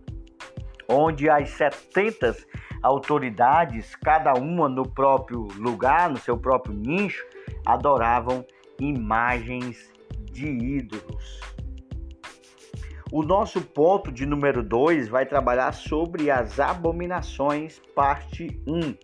onde 0.90 1.30
as 1.30 1.50
70 1.52 2.36
autoridades, 2.82 3.96
cada 3.96 4.34
uma 4.34 4.68
no 4.68 4.84
próprio 4.84 5.48
lugar, 5.56 6.10
no 6.10 6.18
seu 6.18 6.38
próprio 6.38 6.76
nicho, 6.76 7.26
adoravam 7.66 8.46
imagens 8.78 9.92
de 10.32 10.48
ídolos. 10.48 11.53
O 13.16 13.22
nosso 13.22 13.62
ponto 13.62 14.12
de 14.12 14.26
número 14.26 14.64
2 14.64 15.08
vai 15.08 15.24
trabalhar 15.24 15.72
sobre 15.72 16.32
as 16.32 16.60
abominações, 16.60 17.80
parte 17.94 18.60
1. 18.66 18.76
Um. 18.76 18.96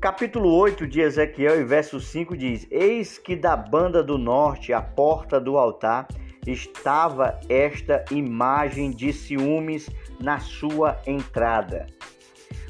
Capítulo 0.00 0.52
8 0.52 0.84
de 0.84 1.00
Ezequiel, 1.00 1.60
e 1.60 1.64
verso 1.64 2.00
5 2.00 2.36
diz: 2.36 2.66
Eis 2.72 3.18
que 3.18 3.36
da 3.36 3.56
banda 3.56 4.02
do 4.02 4.18
norte, 4.18 4.72
à 4.72 4.82
porta 4.82 5.38
do 5.38 5.56
altar, 5.56 6.08
estava 6.44 7.38
esta 7.48 8.04
imagem 8.10 8.90
de 8.90 9.12
ciúmes 9.12 9.88
na 10.20 10.40
sua 10.40 11.00
entrada. 11.06 11.86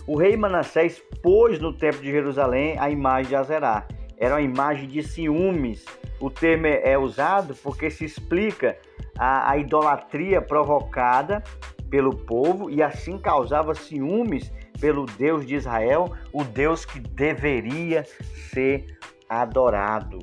O 0.07 0.19
rei 0.19 0.37
Manassés 0.37 1.03
pôs 1.23 1.59
no 1.59 1.73
templo 1.73 2.03
de 2.03 2.11
Jerusalém 2.11 2.79
a 2.79 2.91
imagem 2.91 3.31
de 3.31 3.37
Azerá. 3.37 3.89
Era 4.19 4.35
uma 4.35 4.43
imagem 4.43 4.87
de 4.87 5.03
ciúmes. 5.03 5.87
O 6.21 6.29
termo 6.29 6.67
é 6.67 6.99
usado 6.99 7.55
porque 7.63 7.91
se 7.91 8.05
explica 8.05 8.77
a, 9.19 9.51
a 9.51 9.59
idolatria 9.59 10.41
provocada 10.41 11.43
pelo 11.91 12.17
povo 12.17 12.71
e 12.71 12.83
assim 12.83 13.19
causava 13.19 13.75
ciúmes 13.75 14.53
pelo 14.81 15.07
Deus 15.07 15.47
de 15.47 15.55
Israel, 15.55 16.13
o 16.33 16.45
Deus 16.45 16.85
que 16.85 17.01
deveria 17.01 18.05
ser 18.53 18.99
adorado. 19.29 20.19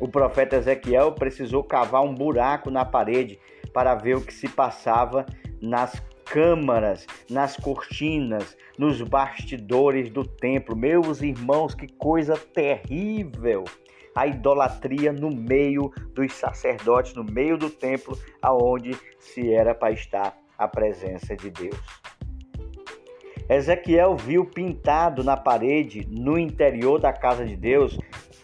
O 0.00 0.08
profeta 0.08 0.56
Ezequiel 0.56 1.12
precisou 1.12 1.62
cavar 1.62 2.02
um 2.02 2.14
buraco 2.14 2.70
na 2.70 2.84
parede 2.84 3.38
para 3.72 3.94
ver 3.94 4.16
o 4.16 4.20
que 4.20 4.34
se 4.34 4.48
passava 4.48 5.24
nas 5.60 6.02
câmaras, 6.24 7.06
nas 7.30 7.56
cortinas, 7.56 8.56
nos 8.78 9.00
bastidores 9.02 10.10
do 10.10 10.24
templo. 10.24 10.74
Meus 10.74 11.22
irmãos, 11.22 11.74
que 11.74 11.86
coisa 11.86 12.36
terrível! 12.36 13.64
A 14.14 14.26
idolatria 14.26 15.12
no 15.12 15.30
meio 15.30 15.90
dos 16.14 16.32
sacerdotes, 16.34 17.14
no 17.14 17.24
meio 17.24 17.56
do 17.56 17.70
templo, 17.70 18.18
aonde 18.40 18.96
se 19.18 19.52
era 19.52 19.74
para 19.74 19.92
estar 19.92 20.38
a 20.58 20.68
presença 20.68 21.34
de 21.36 21.50
Deus. 21.50 21.80
Ezequiel 23.48 24.16
viu 24.16 24.46
pintado 24.46 25.24
na 25.24 25.36
parede, 25.36 26.06
no 26.10 26.38
interior 26.38 27.00
da 27.00 27.12
casa 27.12 27.44
de 27.44 27.56
Deus, 27.56 27.98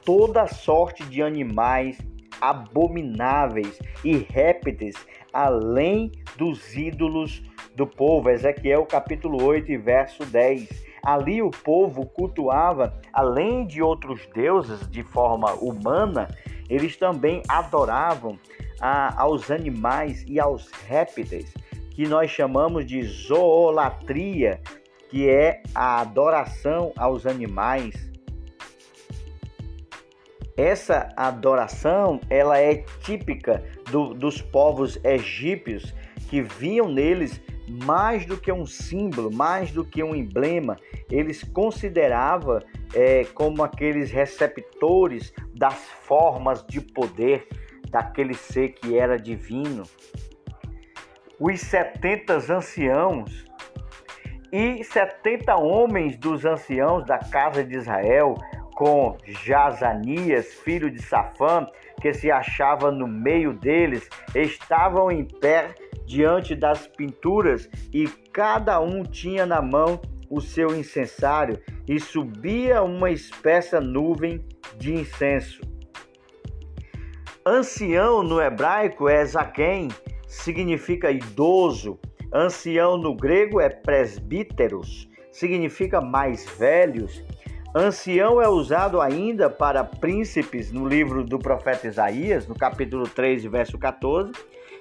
toda 0.04 0.46
sorte 0.46 1.04
de 1.04 1.22
animais 1.22 1.98
abomináveis 2.40 3.78
e 4.04 4.16
répteis, 4.16 4.96
além 5.32 6.12
dos 6.36 6.76
ídolos 6.76 7.42
do 7.74 7.86
povo. 7.86 8.30
Ezequiel 8.30 8.86
capítulo 8.86 9.42
8, 9.42 9.80
verso 9.80 10.24
10. 10.24 10.87
Ali 11.08 11.40
o 11.40 11.50
povo 11.50 12.04
cultuava, 12.04 13.00
além 13.14 13.66
de 13.66 13.80
outros 13.80 14.28
deuses 14.34 14.86
de 14.90 15.02
forma 15.02 15.54
humana, 15.54 16.28
eles 16.68 16.98
também 16.98 17.42
adoravam 17.48 18.38
a, 18.78 19.18
aos 19.22 19.50
animais 19.50 20.22
e 20.28 20.38
aos 20.38 20.70
répteis, 20.86 21.50
que 21.92 22.06
nós 22.06 22.30
chamamos 22.30 22.84
de 22.84 23.02
zoolatria, 23.04 24.60
que 25.08 25.26
é 25.26 25.62
a 25.74 26.02
adoração 26.02 26.92
aos 26.94 27.24
animais. 27.24 27.94
Essa 30.58 31.08
adoração 31.16 32.20
ela 32.28 32.58
é 32.58 32.84
típica 33.00 33.64
do, 33.90 34.12
dos 34.12 34.42
povos 34.42 35.02
egípcios 35.02 35.94
que 36.28 36.42
viam 36.42 36.86
neles 36.86 37.40
mais 37.68 38.24
do 38.24 38.36
que 38.36 38.50
um 38.52 38.66
símbolo, 38.66 39.32
mais 39.32 39.70
do 39.70 39.84
que 39.84 40.02
um 40.02 40.14
emblema. 40.14 40.76
Eles 41.10 41.42
consideravam 41.42 42.60
é, 42.94 43.24
como 43.34 43.62
aqueles 43.62 44.10
receptores 44.10 45.32
das 45.54 45.84
formas 46.02 46.64
de 46.66 46.80
poder 46.80 47.46
daquele 47.90 48.34
ser 48.34 48.70
que 48.70 48.98
era 48.98 49.16
divino. 49.16 49.84
Os 51.38 51.60
70 51.60 52.34
anciãos 52.52 53.44
e 54.52 54.82
setenta 54.82 55.56
homens 55.56 56.16
dos 56.16 56.44
anciãos 56.44 57.04
da 57.04 57.18
casa 57.18 57.62
de 57.62 57.76
Israel 57.76 58.34
com 58.74 59.16
Jazanias, 59.24 60.54
filho 60.54 60.90
de 60.90 61.02
Safã, 61.02 61.66
que 62.00 62.12
se 62.12 62.30
achava 62.30 62.92
no 62.92 63.08
meio 63.08 63.52
deles, 63.52 64.08
estavam 64.34 65.10
em 65.10 65.24
pé 65.24 65.74
diante 66.08 66.54
das 66.54 66.86
pinturas 66.86 67.68
e 67.92 68.08
cada 68.32 68.80
um 68.80 69.02
tinha 69.02 69.44
na 69.44 69.60
mão 69.60 70.00
o 70.30 70.40
seu 70.40 70.74
incensário 70.74 71.60
e 71.86 72.00
subia 72.00 72.82
uma 72.82 73.10
espessa 73.10 73.78
nuvem 73.78 74.42
de 74.78 74.94
incenso. 74.94 75.60
Ancião 77.44 78.22
no 78.22 78.40
hebraico 78.40 79.06
é 79.06 79.22
Zaquém, 79.24 79.88
significa 80.26 81.10
idoso. 81.10 81.98
Ancião 82.32 82.96
no 82.96 83.14
grego 83.14 83.60
é 83.60 83.68
presbíteros, 83.68 85.08
significa 85.30 86.00
mais 86.00 86.48
velhos. 86.58 87.22
Ancião 87.74 88.40
é 88.40 88.48
usado 88.48 88.98
ainda 88.98 89.50
para 89.50 89.84
príncipes 89.84 90.72
no 90.72 90.88
livro 90.88 91.22
do 91.22 91.38
profeta 91.38 91.86
Isaías, 91.86 92.46
no 92.46 92.54
capítulo 92.54 93.06
3, 93.06 93.44
verso 93.44 93.78
14, 93.78 94.32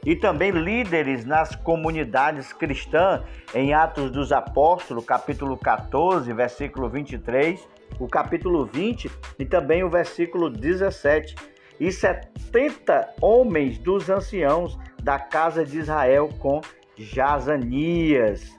e 0.08 0.16
também 0.16 0.52
líderes 0.52 1.26
nas 1.26 1.54
comunidades 1.54 2.54
cristãs, 2.54 3.24
em 3.54 3.74
Atos 3.74 4.10
dos 4.10 4.32
Apóstolos, 4.32 5.04
capítulo 5.04 5.58
14, 5.58 6.32
versículo 6.32 6.90
23, 6.90 7.68
o 8.00 8.08
capítulo 8.08 8.66
20 8.66 9.12
e 9.38 9.46
também 9.46 9.84
o 9.84 9.90
versículo 9.90 10.50
17. 10.50 11.36
E 11.78 11.92
70 11.92 13.16
homens 13.22 13.78
dos 13.80 14.10
anciãos 14.10 14.80
da 15.04 15.20
casa 15.20 15.66
de 15.66 15.78
Israel 15.78 16.30
com 16.40 16.62
Jazanias. 16.96 18.58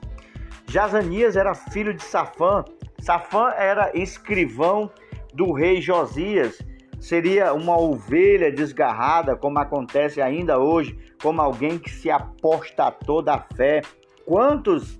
Jazanias 0.67 1.35
era 1.35 1.55
filho 1.55 1.95
de 1.95 2.03
Safã, 2.03 2.63
Safã 2.99 3.49
era 3.57 3.89
escrivão 3.97 4.91
do 5.33 5.51
rei 5.51 5.81
Josias. 5.81 6.59
Seria 6.99 7.53
uma 7.53 7.79
ovelha 7.79 8.51
desgarrada, 8.51 9.35
como 9.35 9.57
acontece 9.57 10.21
ainda 10.21 10.59
hoje, 10.59 10.97
como 11.21 11.41
alguém 11.41 11.79
que 11.79 11.89
se 11.89 12.11
apostatou 12.11 13.21
da 13.21 13.39
fé. 13.55 13.81
Quantos 14.25 14.99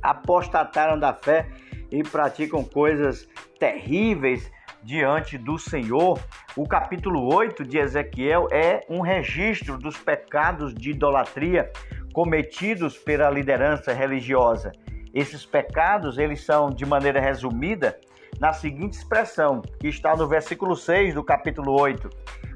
apostataram 0.00 0.98
da 0.98 1.12
fé 1.12 1.48
e 1.90 2.02
praticam 2.02 2.62
coisas 2.62 3.28
terríveis 3.58 4.50
diante 4.84 5.36
do 5.36 5.58
Senhor? 5.58 6.18
O 6.56 6.66
capítulo 6.66 7.34
8 7.34 7.64
de 7.64 7.78
Ezequiel 7.78 8.46
é 8.52 8.80
um 8.88 9.00
registro 9.00 9.76
dos 9.76 9.98
pecados 9.98 10.72
de 10.72 10.90
idolatria 10.90 11.70
cometidos 12.12 12.96
pela 12.96 13.28
liderança 13.28 13.92
religiosa. 13.92 14.70
Esses 15.12 15.44
pecados, 15.44 16.18
eles 16.18 16.44
são 16.44 16.70
de 16.70 16.86
maneira 16.86 17.20
resumida 17.20 17.98
na 18.40 18.52
seguinte 18.52 18.94
expressão, 18.94 19.62
que 19.80 19.88
está 19.88 20.14
no 20.14 20.28
versículo 20.28 20.76
6 20.76 21.14
do 21.14 21.24
capítulo 21.24 21.72
8 21.80 22.08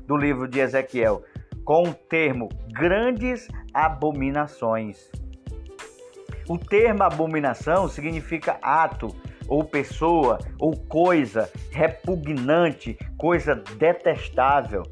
do 0.07 0.17
livro 0.17 0.49
de 0.49 0.61
Ezequiel, 0.61 1.23
com 1.65 1.85
o 1.85 1.95
termo 1.95 2.49
grandes 2.73 3.49
abominações. 3.73 5.11
O 6.49 6.59
termo 6.59 7.05
abominação 7.05 7.89
significa 7.89 8.59
ato, 8.61 9.15
ou 9.47 9.65
pessoa, 9.65 10.39
ou 10.59 10.77
coisa 10.77 11.51
repugnante, 11.71 12.99
coisa 13.17 13.55
detestável. 13.55 14.83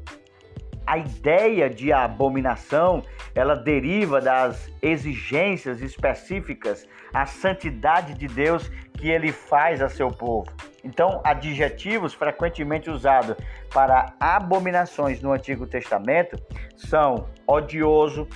A 0.89 0.97
ideia 0.97 1.69
de 1.69 1.93
abominação, 1.93 3.03
ela 3.35 3.55
deriva 3.55 4.19
das 4.19 4.71
exigências 4.81 5.81
específicas 5.81 6.89
à 7.13 7.27
santidade 7.27 8.15
de 8.15 8.25
Deus 8.25 8.67
que 8.97 9.07
ele 9.07 9.31
faz 9.31 9.83
a 9.83 9.87
seu 9.87 10.07
povo. 10.07 10.51
Então, 10.83 11.21
adjetivos 11.23 12.15
frequentemente 12.15 12.89
usados 12.89 13.37
para 13.71 14.15
abominações 14.19 15.21
no 15.21 15.31
Antigo 15.31 15.67
Testamento 15.67 16.41
são 16.75 17.29
odioso, 17.45 18.27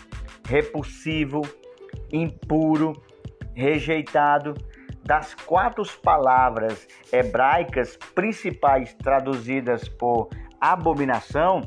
repulsivo, 0.48 1.42
impuro, 2.12 2.94
rejeitado. 3.56 4.54
Das 5.04 5.34
quatro 5.34 5.84
palavras 6.04 6.88
hebraicas 7.12 7.98
principais 8.14 8.94
traduzidas 8.94 9.90
por 9.90 10.30
abominação, 10.62 11.64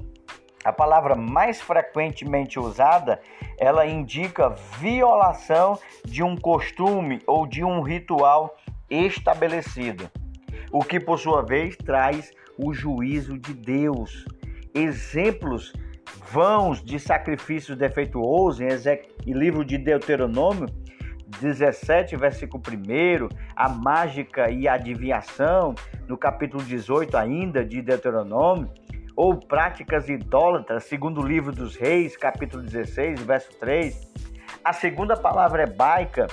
a 0.67 0.73
palavra 0.73 1.15
mais 1.15 1.61
frequentemente 1.61 2.59
usada, 2.59 3.21
ela 3.57 3.87
indica 3.87 4.51
violação 4.81 5.79
de 6.05 6.25
um 6.25 6.37
costume 6.37 7.23
ou 7.25 7.47
de 7.47 7.63
um 7.63 7.83
ritual 7.83 8.57
estabelecido, 8.91 10.11
o 10.73 10.83
que 10.83 10.99
por 10.99 11.21
sua 11.21 11.43
vez 11.43 11.77
traz 11.77 12.33
o 12.59 12.75
juízo 12.75 13.39
de 13.39 13.55
Deus. 13.55 14.25
Exemplos 14.75 15.73
vãos 16.33 16.83
de 16.83 16.99
sacrifícios 16.99 17.79
defeituosos 17.79 18.61
em 19.25 19.33
livro 19.33 19.65
de 19.65 19.79
Deuteronômio 19.79 20.67
17, 21.41 22.17
versículo 22.17 22.63
1, 22.69 23.29
a 23.55 23.69
mágica 23.69 24.51
e 24.51 24.69
a 24.69 24.75
adivinhação, 24.75 25.75
no 26.07 26.17
capítulo 26.17 26.63
18 26.63 27.17
ainda 27.17 27.65
de 27.65 27.83
Deuteronômio, 27.83 28.71
ou 29.17 29.35
práticas 29.35 30.09
idólatras, 30.11 30.85
segundo 30.85 31.23
o 31.23 31.27
livro 31.27 31.51
dos 31.51 31.75
Reis, 31.75 32.17
capítulo 32.17 32.63
16, 32.63 33.23
verso 33.23 33.51
3. 33.59 34.13
A 34.63 34.75
segunda 34.75 35.17
palavra 35.17 35.63
hebraica 35.63 36.27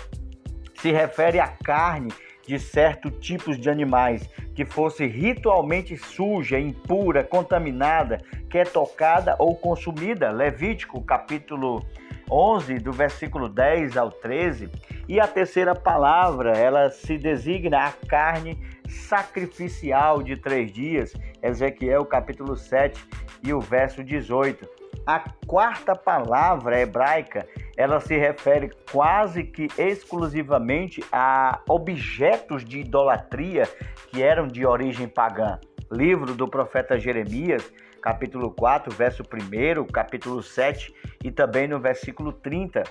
se 0.76 0.92
refere 0.92 1.40
à 1.40 1.48
carne 1.48 2.12
de 2.46 2.60
certos 2.60 3.14
tipos 3.26 3.58
de 3.58 3.70
animais 3.70 4.30
que 4.54 4.66
fosse 4.66 5.08
ritualmente 5.08 5.96
suja, 5.96 6.60
impura, 6.60 7.24
contaminada, 7.24 8.18
que 8.50 8.58
é 8.58 8.66
tocada 8.66 9.36
ou 9.40 9.56
consumida. 9.56 10.30
Levítico, 10.30 11.02
capítulo 11.02 11.82
11, 12.30 12.80
do 12.80 12.92
versículo 12.92 13.48
10 13.48 13.96
ao 13.96 14.12
13. 14.12 14.70
E 15.08 15.22
a 15.22 15.28
terceira 15.28 15.74
palavra, 15.74 16.58
ela 16.58 16.90
se 16.90 17.18
designa 17.18 17.86
a 17.86 17.92
carne 17.92 18.60
sacrificial 18.94 20.22
de 20.22 20.38
três 20.38 20.72
dias, 20.72 21.14
Ezequiel 21.42 22.06
capítulo 22.06 22.56
7 22.56 23.06
e 23.44 23.54
o 23.54 23.60
verso 23.60 24.04
18. 24.04 24.68
A 25.06 25.20
quarta 25.46 25.96
palavra 25.96 26.80
hebraica, 26.80 27.46
ela 27.76 28.00
se 28.00 28.16
refere 28.16 28.72
quase 28.92 29.44
que 29.44 29.68
exclusivamente 29.78 31.04
a 31.12 31.60
objetos 31.68 32.64
de 32.64 32.80
idolatria 32.80 33.64
que 34.10 34.24
eram 34.24 34.48
de 34.48 34.66
origem 34.66 35.08
pagã. 35.08 35.60
Livro 35.92 36.34
do 36.34 36.48
profeta 36.48 36.98
Jeremias, 36.98 37.70
capítulo 38.02 38.52
4, 38.52 38.94
verso 38.94 39.24
1, 39.24 39.86
capítulo 39.88 40.42
7 40.42 40.94
e 41.24 41.32
também 41.32 41.68
no 41.68 41.80
versículo 41.80 42.32
30 42.32 42.84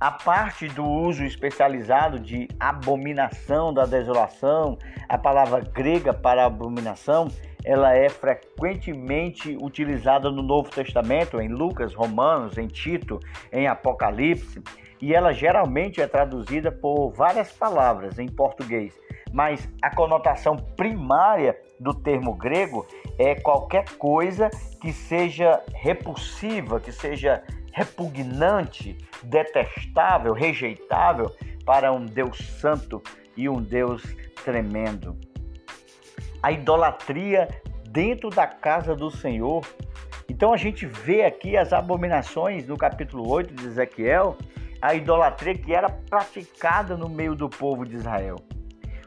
a 0.00 0.10
parte 0.10 0.68
do 0.68 0.84
uso 0.84 1.24
especializado 1.24 2.18
de 2.18 2.48
abominação 2.60 3.72
da 3.72 3.84
desolação, 3.84 4.78
a 5.08 5.16
palavra 5.16 5.60
grega 5.60 6.12
para 6.12 6.44
abominação, 6.44 7.28
ela 7.64 7.94
é 7.94 8.08
frequentemente 8.08 9.56
utilizada 9.60 10.30
no 10.30 10.42
Novo 10.42 10.70
Testamento, 10.70 11.40
em 11.40 11.48
Lucas, 11.48 11.94
Romanos, 11.94 12.56
em 12.58 12.68
Tito, 12.68 13.18
em 13.52 13.66
Apocalipse, 13.66 14.62
e 15.00 15.14
ela 15.14 15.32
geralmente 15.32 16.00
é 16.00 16.06
traduzida 16.06 16.70
por 16.70 17.10
várias 17.10 17.52
palavras 17.52 18.18
em 18.18 18.28
português, 18.28 18.98
mas 19.32 19.68
a 19.82 19.94
conotação 19.94 20.56
primária 20.76 21.58
do 21.78 21.92
termo 21.92 22.34
grego 22.34 22.86
é 23.18 23.34
qualquer 23.34 23.84
coisa 23.98 24.48
que 24.80 24.92
seja 24.92 25.60
repulsiva, 25.74 26.80
que 26.80 26.92
seja 26.92 27.42
repugnante, 27.76 28.96
detestável, 29.22 30.32
rejeitável 30.32 31.30
para 31.62 31.92
um 31.92 32.06
Deus 32.06 32.38
santo 32.58 33.02
e 33.36 33.50
um 33.50 33.60
Deus 33.60 34.02
tremendo. 34.42 35.14
A 36.42 36.50
idolatria 36.50 37.46
dentro 37.90 38.30
da 38.30 38.46
casa 38.46 38.96
do 38.96 39.10
Senhor. 39.10 39.62
Então 40.26 40.54
a 40.54 40.56
gente 40.56 40.86
vê 40.86 41.24
aqui 41.24 41.54
as 41.54 41.70
abominações 41.70 42.66
no 42.66 42.78
capítulo 42.78 43.28
8 43.28 43.52
de 43.52 43.66
Ezequiel, 43.66 44.38
a 44.80 44.94
idolatria 44.94 45.54
que 45.54 45.74
era 45.74 45.90
praticada 45.90 46.96
no 46.96 47.10
meio 47.10 47.34
do 47.34 47.50
povo 47.50 47.84
de 47.84 47.94
Israel. 47.94 48.36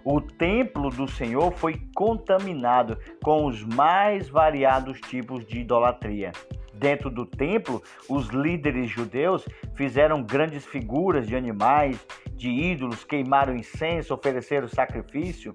O 0.05 0.21
templo 0.21 0.91
do 0.91 1.08
Senhor 1.08 1.51
foi 1.53 1.82
contaminado 1.95 2.99
com 3.23 3.47
os 3.47 3.63
mais 3.63 4.29
variados 4.29 5.01
tipos 5.01 5.43
de 5.47 5.62
idolatria. 5.62 6.32
Dentro 6.79 7.09
do 7.09 7.25
templo, 7.25 7.83
os 8.07 8.29
líderes 8.29 8.89
judeus 8.89 9.45
fizeram 9.75 10.23
grandes 10.23 10.65
figuras 10.65 11.27
de 11.27 11.35
animais, 11.35 11.99
de 12.31 12.49
ídolos, 12.49 13.03
queimaram 13.03 13.53
incenso, 13.53 14.13
ofereceram 14.13 14.69
sacrifício. 14.69 15.51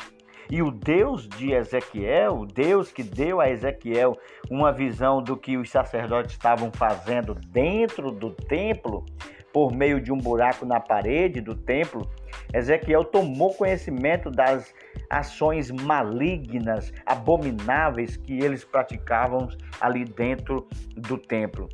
E 0.51 0.61
o 0.61 0.71
Deus 0.71 1.27
de 1.27 1.53
Ezequiel, 1.53 2.41
o 2.41 2.47
Deus 2.47 2.93
que 2.93 3.03
deu 3.03 3.41
a 3.41 3.49
Ezequiel 3.49 4.19
uma 4.51 4.71
visão 4.71 5.23
do 5.23 5.35
que 5.35 5.57
os 5.57 5.71
sacerdotes 5.71 6.33
estavam 6.33 6.71
fazendo 6.71 7.35
dentro 7.35 8.11
do 8.11 8.31
templo, 8.31 9.07
por 9.55 9.73
meio 9.73 10.01
de 10.01 10.13
um 10.13 10.19
buraco 10.19 10.67
na 10.67 10.81
parede 10.81 11.41
do 11.41 11.55
templo, 11.55 12.11
Ezequiel 12.53 13.05
tomou 13.05 13.55
conhecimento 13.55 14.29
das 14.29 14.75
ações 15.09 15.71
malignas, 15.71 16.93
abomináveis 17.07 18.17
que 18.17 18.41
eles 18.41 18.65
praticavam 18.65 19.49
ali 19.81 20.05
dentro 20.05 20.67
do 20.97 21.17
templo. 21.17 21.69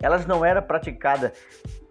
Elas 0.00 0.26
não 0.26 0.44
eram 0.44 0.62
praticadas 0.62 1.32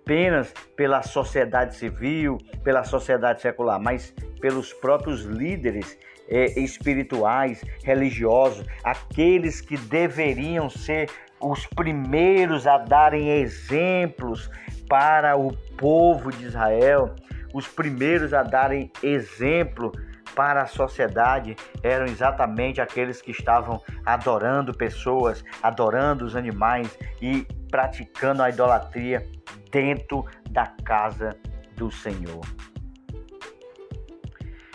apenas 0.02 0.54
pela 0.78 1.02
sociedade 1.02 1.76
civil, 1.76 2.38
pela 2.64 2.86
sociedade 2.86 3.42
secular, 3.42 3.82
mas 3.82 4.16
pelos 4.40 4.72
próprios 4.72 5.24
líderes 5.26 5.98
é, 6.30 6.58
espirituais, 6.58 7.62
religiosos, 7.84 8.66
aqueles 8.82 9.60
que 9.60 9.76
deveriam 9.78 10.70
ser 10.70 11.10
os 11.42 11.66
primeiros 11.66 12.68
a 12.68 12.78
darem 12.78 13.30
exemplos 13.30 14.50
para 14.88 15.36
o 15.36 15.52
povo 15.78 16.32
de 16.32 16.46
Israel, 16.46 17.16
os 17.54 17.68
primeiros 17.68 18.34
a 18.34 18.44
darem 18.44 18.92
exemplo 19.02 19.92
para 20.36 20.62
a 20.62 20.68
sociedade 20.68 21.56
eram 21.84 22.06
exatamente 22.06 22.80
aqueles 22.80 23.22
que 23.22 23.32
estavam 23.32 23.82
adorando 24.06 24.74
pessoas, 24.74 25.44
adorando 25.62 26.26
os 26.26 26.36
animais 26.36 26.98
e 27.22 27.46
praticando 27.70 28.42
a 28.42 28.50
idolatria 28.50 29.28
dentro 29.72 30.26
da 30.50 30.68
casa 30.84 31.36
do 31.76 31.92
Senhor. 31.92 32.42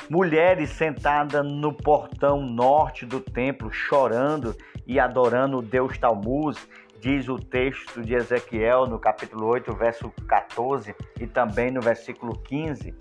Mulheres 0.09 0.70
sentadas 0.70 1.44
no 1.44 1.72
portão 1.72 2.40
norte 2.40 3.05
do 3.05 3.20
templo, 3.20 3.72
chorando 3.72 4.57
e 4.87 5.01
adorando 5.01 5.59
o 5.59 5.62
Deus 5.62 5.99
Talmuz, 5.99 6.68
diz 7.01 7.29
o 7.29 7.38
texto 7.38 8.03
de 8.03 8.14
Ezequiel 8.14 8.87
no 8.87 8.99
capítulo 8.99 9.46
8, 9.46 9.75
verso 9.75 10.11
14 10.29 10.94
e 11.20 11.27
também 11.27 11.70
no 11.70 11.81
versículo 11.81 12.38
15. 12.38 12.94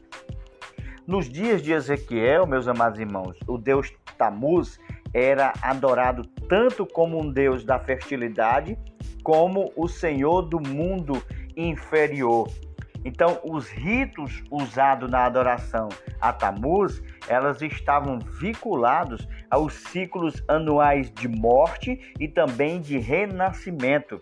Nos 1.08 1.30
dias 1.30 1.62
de 1.62 1.72
Ezequiel, 1.72 2.48
meus 2.48 2.68
amados 2.68 3.00
irmãos, 3.00 3.38
o 3.48 3.58
Deus 3.58 3.94
Tamuz 4.18 4.80
era 5.14 5.54
adorado 5.62 6.24
tanto 6.50 6.86
como 6.86 7.22
um 7.22 7.32
Deus 7.32 7.64
da 7.64 7.80
fertilidade, 7.80 8.78
como 9.24 9.72
o 9.76 9.88
Senhor 9.88 10.42
do 10.42 10.60
mundo 10.60 11.22
inferior. 11.56 12.50
Então, 13.06 13.40
os 13.44 13.70
ritos 13.70 14.44
usados 14.50 15.10
na 15.10 15.26
adoração 15.26 15.90
a 16.20 16.34
Tamuz, 16.34 17.02
elas 17.28 17.62
estavam 17.62 18.20
vinculados 18.20 19.28
aos 19.50 19.74
ciclos 19.74 20.44
anuais 20.48 21.12
de 21.12 21.28
morte 21.28 22.14
e 22.20 22.28
também 22.28 22.82
de 22.82 22.98
renascimento 22.98 24.22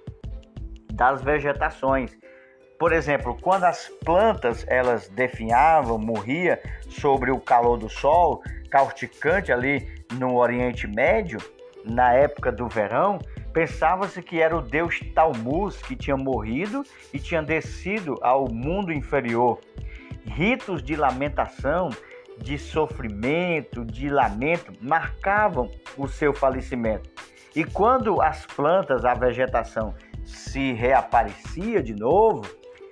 das 0.93 1.21
vegetações. 1.21 2.15
Por 2.79 2.91
exemplo, 2.91 3.37
quando 3.41 3.63
as 3.63 3.87
plantas 4.03 4.65
elas 4.67 5.07
definhavam, 5.09 5.97
morria 5.97 6.61
sobre 6.89 7.31
o 7.31 7.39
calor 7.39 7.77
do 7.77 7.89
sol, 7.89 8.41
causticante 8.69 9.51
ali 9.51 10.03
no 10.13 10.35
Oriente 10.35 10.87
Médio, 10.87 11.39
na 11.85 12.13
época 12.13 12.51
do 12.51 12.67
verão, 12.67 13.19
Pensava-se 13.53 14.19
que 14.23 14.41
era 14.41 14.57
o 14.57 14.61
deus 14.61 14.99
Talmuz 15.13 15.77
que 15.77 15.95
tinha 15.95 16.17
morrido 16.17 16.83
e 17.13 17.19
tinha 17.19 17.43
descido 17.43 18.17
ao 18.23 18.51
mundo 18.51 18.91
inferior. 18.91 19.59
Ritos 20.25 20.81
de 20.81 20.95
lamentação, 20.95 21.91
de 22.37 22.57
sofrimento, 22.57 23.85
de 23.85 24.09
lamento 24.09 24.73
marcavam 24.81 25.69
o 25.97 26.07
seu 26.07 26.33
falecimento. 26.33 27.09
E 27.55 27.63
quando 27.63 28.21
as 28.21 28.45
plantas, 28.45 29.05
a 29.05 29.13
vegetação 29.13 29.93
se 30.25 30.73
reaparecia 30.73 31.83
de 31.83 31.93
novo, 31.93 32.41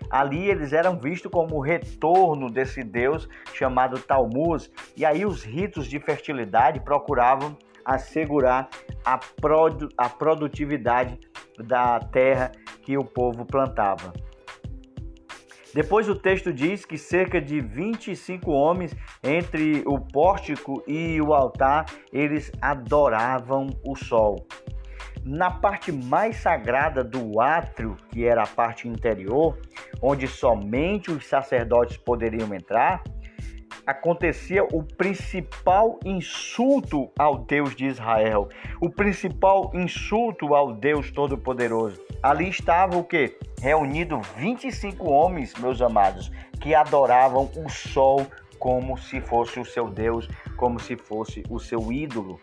ali 0.10 0.50
eles 0.50 0.74
eram 0.74 1.00
vistos 1.00 1.32
como 1.32 1.56
o 1.56 1.62
retorno 1.62 2.50
desse 2.50 2.84
deus 2.84 3.28
chamado 3.54 4.00
Talmuz. 4.00 4.70
E 4.96 5.04
aí 5.04 5.26
os 5.26 5.44
ritos 5.44 5.88
de 5.88 6.00
fertilidade 6.00 6.80
procuravam 6.82 7.58
assegurar 7.84 8.70
a, 9.04 9.18
produ 9.18 9.90
a 9.98 10.08
produtividade 10.08 11.20
da 11.58 12.00
terra 12.00 12.52
que 12.84 12.98
o 12.98 13.04
povo 13.04 13.46
plantava. 13.46 14.14
Depois 15.74 16.10
o 16.10 16.16
texto 16.16 16.52
diz 16.52 16.84
que 16.84 16.98
cerca 16.98 17.40
de 17.40 17.62
25 17.62 18.52
homens 18.52 18.94
entre 19.24 19.84
o 19.86 20.00
pórtico 20.00 20.84
e 20.86 21.22
o 21.22 21.34
altar, 21.34 21.86
eles 22.12 22.52
adoravam 22.62 23.68
o 23.86 23.96
sol. 23.96 24.46
Na 25.24 25.52
parte 25.52 25.92
mais 25.92 26.38
sagrada 26.38 27.04
do 27.04 27.40
átrio, 27.40 27.96
que 28.10 28.26
era 28.26 28.44
a 28.44 28.48
parte 28.48 28.88
interior, 28.88 29.58
onde 30.02 30.28
somente 30.28 31.12
os 31.12 31.26
sacerdotes 31.28 31.96
poderiam 31.96 32.54
entrar, 32.54 33.04
acontecia 33.86 34.64
o 34.64 34.84
principal 34.84 36.00
insulto 36.06 37.10
ao 37.18 37.38
Deus 37.40 37.76
de 37.76 37.86
Israel, 37.86 38.50
o 38.80 38.90
principal 38.90 39.72
insulto 39.74 40.54
ao 40.54 40.74
Deus 40.74 41.12
Todo-Poderoso. 41.12 42.02
Ali 42.22 42.50
estava 42.50 42.98
o 42.98 43.04
que? 43.04 43.38
Reunido 43.62 44.20
25 44.38 45.10
homens, 45.10 45.54
meus 45.56 45.82
amados, 45.82 46.32
que 46.60 46.76
adoravam 46.76 47.50
o 47.58 47.70
sol 47.70 48.26
como 48.60 48.96
se 48.98 49.20
fosse 49.20 49.60
o 49.60 49.66
seu 49.66 49.90
Deus, 49.90 50.28
como 50.56 50.80
se 50.80 50.96
fosse 50.96 51.44
o 51.50 51.60
seu 51.60 51.92
ídolo. 51.92 52.40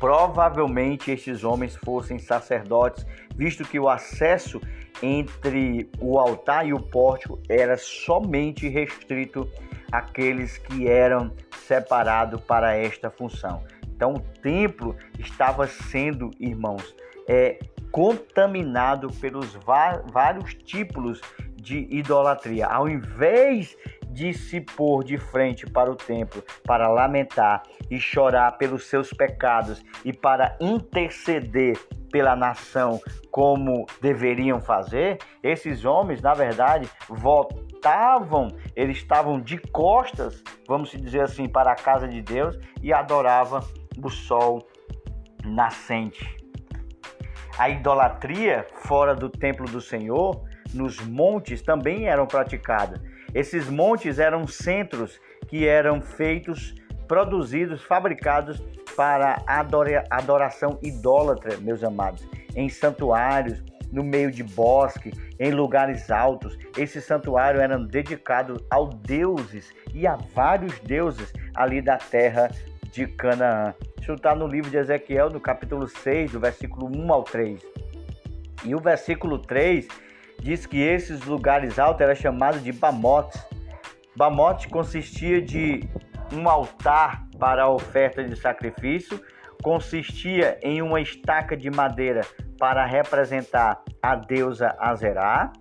Provavelmente 0.00 1.10
estes 1.10 1.44
homens 1.44 1.76
fossem 1.76 2.18
sacerdotes, 2.18 3.04
visto 3.36 3.64
que 3.64 3.78
o 3.78 3.88
acesso 3.88 4.60
entre 5.02 5.90
o 6.00 6.18
altar 6.18 6.66
e 6.66 6.72
o 6.72 6.80
pórtico 6.80 7.38
era 7.48 7.76
somente 7.76 8.68
restrito 8.68 9.48
aqueles 9.90 10.58
que 10.58 10.88
eram 10.88 11.32
separados 11.66 12.40
para 12.42 12.74
esta 12.76 13.10
função. 13.10 13.62
Então 13.94 14.14
o 14.14 14.20
templo 14.20 14.96
estava 15.18 15.66
sendo, 15.66 16.30
irmãos, 16.38 16.94
é, 17.28 17.58
contaminado 17.90 19.08
pelos 19.14 19.58
vários 20.12 20.54
tipos 20.54 21.20
de 21.68 21.86
idolatria. 21.90 22.66
Ao 22.66 22.88
invés 22.88 23.76
de 24.08 24.32
se 24.32 24.60
pôr 24.60 25.04
de 25.04 25.18
frente 25.18 25.66
para 25.66 25.90
o 25.90 25.94
templo 25.94 26.42
para 26.64 26.88
lamentar 26.88 27.62
e 27.90 28.00
chorar 28.00 28.52
pelos 28.52 28.86
seus 28.86 29.12
pecados 29.12 29.84
e 30.04 30.12
para 30.12 30.56
interceder 30.60 31.78
pela 32.10 32.34
nação 32.34 32.98
como 33.30 33.86
deveriam 34.00 34.62
fazer, 34.62 35.18
esses 35.42 35.84
homens, 35.84 36.22
na 36.22 36.32
verdade, 36.32 36.88
voltavam, 37.06 38.48
eles 38.74 38.96
estavam 38.96 39.38
de 39.38 39.58
costas, 39.58 40.42
vamos 40.66 40.90
dizer 40.90 41.20
assim, 41.20 41.46
para 41.46 41.72
a 41.72 41.76
casa 41.76 42.08
de 42.08 42.22
Deus 42.22 42.58
e 42.82 42.94
adoravam 42.94 43.60
o 44.02 44.08
sol 44.08 44.66
nascente. 45.44 46.34
A 47.58 47.68
idolatria 47.68 48.66
fora 48.72 49.14
do 49.14 49.28
templo 49.28 49.66
do 49.66 49.80
Senhor, 49.80 50.47
nos 50.74 50.98
montes, 51.00 51.62
também 51.62 52.06
eram 52.06 52.26
praticadas. 52.26 53.00
Esses 53.34 53.68
montes 53.68 54.18
eram 54.18 54.46
centros 54.46 55.20
que 55.48 55.66
eram 55.66 56.00
feitos, 56.00 56.74
produzidos, 57.06 57.82
fabricados 57.82 58.62
para 58.96 59.42
adoração 60.10 60.78
idólatra, 60.82 61.56
meus 61.58 61.84
amados, 61.84 62.28
em 62.56 62.68
santuários, 62.68 63.62
no 63.92 64.02
meio 64.02 64.30
de 64.30 64.42
bosque, 64.42 65.12
em 65.38 65.50
lugares 65.50 66.10
altos. 66.10 66.58
Esses 66.76 67.04
santuários 67.04 67.62
eram 67.62 67.84
dedicados 67.84 68.62
aos 68.70 68.94
deuses 68.96 69.72
e 69.94 70.06
a 70.06 70.16
vários 70.34 70.78
deuses 70.80 71.32
ali 71.54 71.80
da 71.80 71.96
terra 71.96 72.50
de 72.90 73.06
Canaã. 73.06 73.74
Isso 74.00 74.12
está 74.12 74.34
no 74.34 74.46
livro 74.46 74.70
de 74.70 74.78
Ezequiel, 74.78 75.30
no 75.30 75.40
capítulo 75.40 75.86
6, 75.86 76.32
do 76.32 76.40
versículo 76.40 76.86
1 76.86 77.12
ao 77.12 77.22
3. 77.22 77.60
E 78.64 78.74
o 78.74 78.80
versículo 78.80 79.38
3 79.38 79.86
diz 80.40 80.66
que 80.66 80.80
esses 80.80 81.24
lugares 81.24 81.78
altos 81.78 82.00
eram 82.02 82.14
chamados 82.14 82.62
de 82.62 82.72
bamotes. 82.72 83.40
Bamote 84.16 84.68
consistia 84.68 85.40
de 85.40 85.88
um 86.32 86.48
altar 86.48 87.26
para 87.38 87.64
a 87.64 87.68
oferta 87.68 88.22
de 88.22 88.36
sacrifício, 88.36 89.20
consistia 89.62 90.58
em 90.62 90.82
uma 90.82 91.00
estaca 91.00 91.56
de 91.56 91.70
madeira 91.70 92.22
para 92.58 92.84
representar 92.84 93.82
a 94.02 94.16
deusa 94.16 94.74
Azerá, 94.78 95.52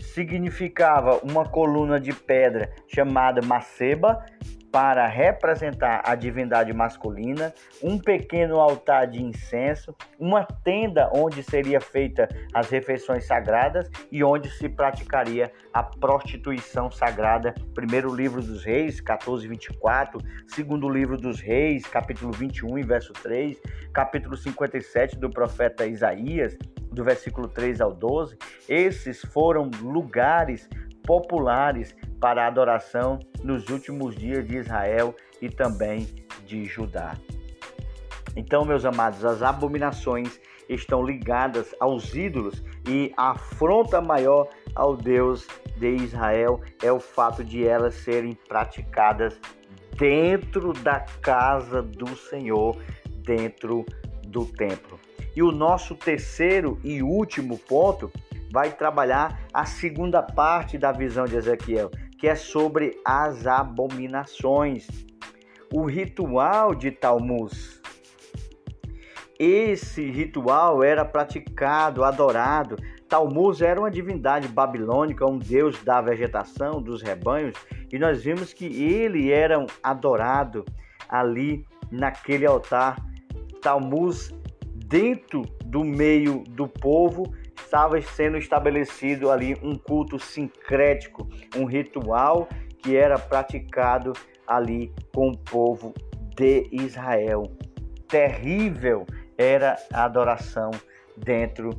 significava 0.00 1.18
uma 1.22 1.44
coluna 1.44 1.98
de 1.98 2.12
pedra 2.12 2.70
chamada 2.86 3.42
Maceba 3.42 4.24
para 4.70 5.06
representar 5.06 6.02
a 6.04 6.14
divindade 6.14 6.72
masculina, 6.72 7.54
um 7.82 7.98
pequeno 7.98 8.60
altar 8.60 9.06
de 9.06 9.22
incenso, 9.22 9.94
uma 10.18 10.44
tenda 10.44 11.10
onde 11.14 11.42
seria 11.42 11.80
feita 11.80 12.28
as 12.52 12.68
refeições 12.68 13.26
sagradas 13.26 13.90
e 14.12 14.22
onde 14.22 14.50
se 14.50 14.68
praticaria 14.68 15.50
a 15.72 15.82
prostituição 15.82 16.90
sagrada. 16.90 17.54
Primeiro 17.74 18.14
livro 18.14 18.42
dos 18.42 18.64
Reis, 18.64 19.00
14 19.00 19.48
24, 19.48 20.20
segundo 20.46 20.88
livro 20.88 21.16
dos 21.16 21.40
Reis, 21.40 21.86
capítulo 21.86 22.32
21 22.32 22.82
verso 22.82 23.12
3, 23.12 23.56
capítulo 23.92 24.36
57 24.36 25.18
do 25.18 25.30
profeta 25.30 25.86
Isaías, 25.86 26.56
do 26.92 27.04
versículo 27.04 27.48
3 27.48 27.80
ao 27.80 27.92
12, 27.92 28.36
esses 28.68 29.20
foram 29.20 29.70
lugares 29.80 30.68
populares 31.08 31.96
para 32.20 32.46
adoração 32.46 33.18
nos 33.42 33.70
últimos 33.70 34.14
dias 34.14 34.46
de 34.46 34.58
Israel 34.58 35.16
e 35.40 35.48
também 35.48 36.06
de 36.44 36.66
Judá. 36.66 37.16
Então, 38.36 38.62
meus 38.66 38.84
amados, 38.84 39.24
as 39.24 39.40
abominações 39.40 40.38
estão 40.68 41.02
ligadas 41.02 41.74
aos 41.80 42.14
ídolos 42.14 42.62
e 42.86 43.10
a 43.16 43.30
afronta 43.30 44.02
maior 44.02 44.50
ao 44.74 44.94
Deus 44.94 45.48
de 45.78 45.94
Israel 45.94 46.60
é 46.82 46.92
o 46.92 47.00
fato 47.00 47.42
de 47.42 47.66
elas 47.66 47.94
serem 47.94 48.34
praticadas 48.46 49.40
dentro 49.96 50.74
da 50.74 51.00
casa 51.22 51.80
do 51.80 52.14
Senhor, 52.16 52.76
dentro 53.24 53.86
do 54.26 54.44
templo. 54.44 55.00
E 55.34 55.42
o 55.42 55.50
nosso 55.50 55.94
terceiro 55.94 56.78
e 56.84 57.02
último 57.02 57.58
ponto 57.58 58.12
vai 58.50 58.70
trabalhar 58.70 59.40
a 59.52 59.64
segunda 59.64 60.22
parte 60.22 60.78
da 60.78 60.92
visão 60.92 61.24
de 61.24 61.36
Ezequiel, 61.36 61.90
que 62.18 62.28
é 62.28 62.34
sobre 62.34 62.98
as 63.04 63.46
abominações. 63.46 64.88
O 65.72 65.84
ritual 65.84 66.74
de 66.74 66.90
Talmuz. 66.90 67.80
Esse 69.38 70.10
ritual 70.10 70.82
era 70.82 71.04
praticado, 71.04 72.02
adorado. 72.02 72.76
Talmuz 73.08 73.62
era 73.62 73.78
uma 73.78 73.90
divindade 73.90 74.48
babilônica, 74.48 75.24
um 75.24 75.38
deus 75.38 75.82
da 75.82 76.00
vegetação, 76.00 76.82
dos 76.82 77.02
rebanhos, 77.02 77.54
e 77.90 77.98
nós 77.98 78.22
vimos 78.22 78.52
que 78.52 78.66
ele 78.66 79.30
era 79.30 79.64
adorado 79.82 80.64
ali 81.08 81.64
naquele 81.90 82.44
altar. 82.44 82.96
Talmuz, 83.62 84.32
dentro 84.74 85.42
do 85.64 85.84
meio 85.84 86.42
do 86.48 86.66
povo, 86.66 87.32
estava 87.68 88.00
sendo 88.00 88.38
estabelecido 88.38 89.30
ali 89.30 89.54
um 89.62 89.76
culto 89.76 90.18
sincrético, 90.18 91.28
um 91.54 91.66
ritual 91.66 92.48
que 92.82 92.96
era 92.96 93.18
praticado 93.18 94.14
ali 94.46 94.90
com 95.14 95.28
o 95.28 95.36
povo 95.36 95.92
de 96.34 96.66
Israel. 96.72 97.42
Terrível 98.08 99.04
era 99.36 99.76
a 99.92 100.04
adoração 100.04 100.70
dentro 101.18 101.70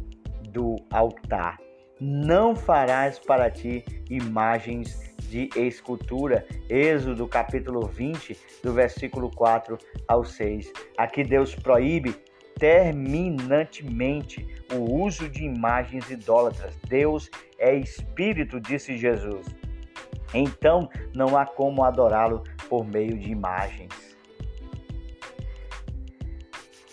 do 0.50 0.76
altar. 0.92 1.58
Não 2.00 2.56
farás 2.56 3.18
para 3.18 3.50
ti 3.50 3.84
imagens 4.12 5.16
de 5.24 5.50
escultura. 5.56 6.46
Êxodo 6.70 7.28
capítulo 7.28 7.88
20, 7.88 8.38
do 8.64 8.74
versículo 8.74 9.32
4 9.32 9.76
ao 10.08 10.24
6. 10.24 10.72
Aqui 10.98 11.24
Deus 11.24 11.56
proíbe 11.56 12.16
terminantemente 12.60 14.46
o 14.74 15.04
uso 15.04 15.28
de 15.30 15.44
imagens 15.44 16.12
idólatras. 16.12 16.78
Deus 16.88 17.30
é 17.58 17.74
espírito, 17.74 18.60
disse 18.60 18.98
Jesus. 18.98 19.48
Então 20.34 20.90
não 21.16 21.36
há 21.38 21.46
como 21.46 21.84
adorá-lo 21.84 22.44
por 22.68 22.86
meio 22.86 23.18
de 23.18 23.32
imagens. 23.32 24.09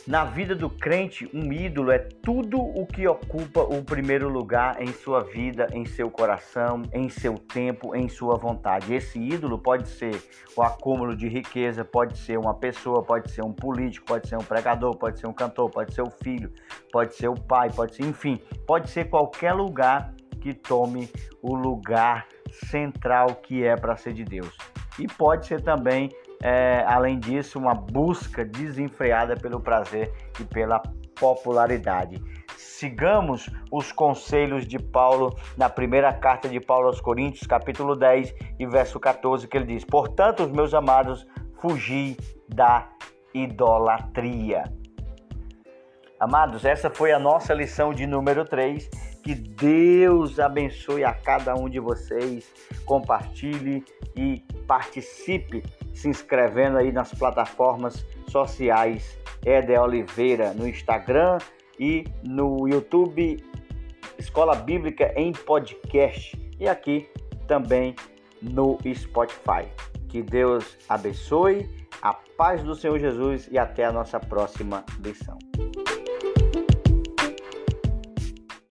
Na 0.06 0.24
vida 0.24 0.54
do 0.54 0.70
crente, 0.70 1.28
um 1.34 1.52
ídolo 1.52 1.90
é 1.90 1.98
tudo 1.98 2.60
o 2.60 2.86
que 2.86 3.08
ocupa 3.08 3.62
o 3.62 3.82
primeiro 3.82 4.28
lugar 4.28 4.80
em 4.80 4.92
sua 4.92 5.24
vida, 5.24 5.66
em 5.72 5.84
seu 5.84 6.08
coração, 6.08 6.82
em 6.92 7.08
seu 7.08 7.34
tempo, 7.34 7.92
em 7.92 8.08
sua 8.08 8.36
vontade. 8.36 8.94
Esse 8.94 9.18
ídolo 9.18 9.58
pode 9.58 9.88
ser 9.88 10.22
o 10.56 10.62
acúmulo 10.62 11.16
de 11.16 11.26
riqueza, 11.26 11.84
pode 11.84 12.16
ser 12.18 12.38
uma 12.38 12.54
pessoa, 12.54 13.02
pode 13.02 13.32
ser 13.32 13.44
um 13.44 13.52
político, 13.52 14.06
pode 14.06 14.28
ser 14.28 14.36
um 14.36 14.44
pregador, 14.44 14.96
pode 14.96 15.18
ser 15.18 15.26
um 15.26 15.32
cantor, 15.32 15.68
pode 15.70 15.92
ser 15.92 16.02
o 16.02 16.10
filho, 16.22 16.52
pode 16.92 17.16
ser 17.16 17.26
o 17.26 17.34
pai, 17.34 17.72
pode 17.74 17.96
ser, 17.96 18.04
enfim, 18.04 18.40
pode 18.64 18.90
ser 18.90 19.06
qualquer 19.06 19.54
lugar 19.54 20.14
que 20.40 20.54
tome 20.54 21.10
o 21.42 21.52
lugar 21.52 22.28
central 22.52 23.34
que 23.42 23.64
é 23.64 23.74
para 23.74 23.96
ser 23.96 24.12
de 24.12 24.22
Deus. 24.22 24.56
E 25.00 25.08
pode 25.08 25.46
ser 25.46 25.60
também 25.62 26.10
é, 26.42 26.84
além 26.86 27.18
disso, 27.18 27.58
uma 27.58 27.74
busca 27.74 28.44
desenfreada 28.44 29.36
pelo 29.36 29.60
prazer 29.60 30.12
e 30.40 30.44
pela 30.44 30.80
popularidade. 31.18 32.22
Sigamos 32.56 33.48
os 33.72 33.90
conselhos 33.90 34.66
de 34.66 34.78
Paulo 34.78 35.34
na 35.56 35.68
primeira 35.68 36.12
carta 36.12 36.48
de 36.48 36.60
Paulo 36.60 36.88
aos 36.88 37.00
Coríntios, 37.00 37.46
capítulo 37.46 37.96
10 37.96 38.34
e 38.58 38.66
verso 38.66 39.00
14, 39.00 39.48
que 39.48 39.56
ele 39.56 39.66
diz: 39.66 39.84
Portanto, 39.84 40.48
meus 40.48 40.74
amados, 40.74 41.26
fugi 41.58 42.16
da 42.48 42.88
idolatria. 43.32 44.64
Amados, 46.18 46.64
essa 46.64 46.88
foi 46.88 47.12
a 47.12 47.18
nossa 47.18 47.52
lição 47.52 47.92
de 47.92 48.06
número 48.06 48.44
3. 48.44 48.88
Que 49.22 49.34
Deus 49.34 50.38
abençoe 50.38 51.04
a 51.04 51.12
cada 51.12 51.54
um 51.54 51.68
de 51.68 51.80
vocês. 51.80 52.50
Compartilhe 52.84 53.84
e 54.16 54.42
participe 54.66 55.62
se 55.96 56.08
inscrevendo 56.08 56.78
aí 56.78 56.92
nas 56.92 57.12
plataformas 57.12 58.06
sociais 58.28 59.18
Eder 59.44 59.80
Oliveira 59.80 60.52
no 60.52 60.68
Instagram 60.68 61.38
e 61.80 62.04
no 62.22 62.68
YouTube 62.68 63.42
Escola 64.18 64.54
Bíblica 64.54 65.12
em 65.16 65.32
Podcast 65.32 66.38
e 66.60 66.68
aqui 66.68 67.08
também 67.46 67.94
no 68.42 68.78
Spotify. 68.94 69.68
Que 70.08 70.22
Deus 70.22 70.76
abençoe, 70.88 71.68
a 72.02 72.12
paz 72.12 72.62
do 72.62 72.74
Senhor 72.74 72.98
Jesus 72.98 73.48
e 73.50 73.58
até 73.58 73.84
a 73.84 73.92
nossa 73.92 74.20
próxima 74.20 74.84
lição. 75.00 75.38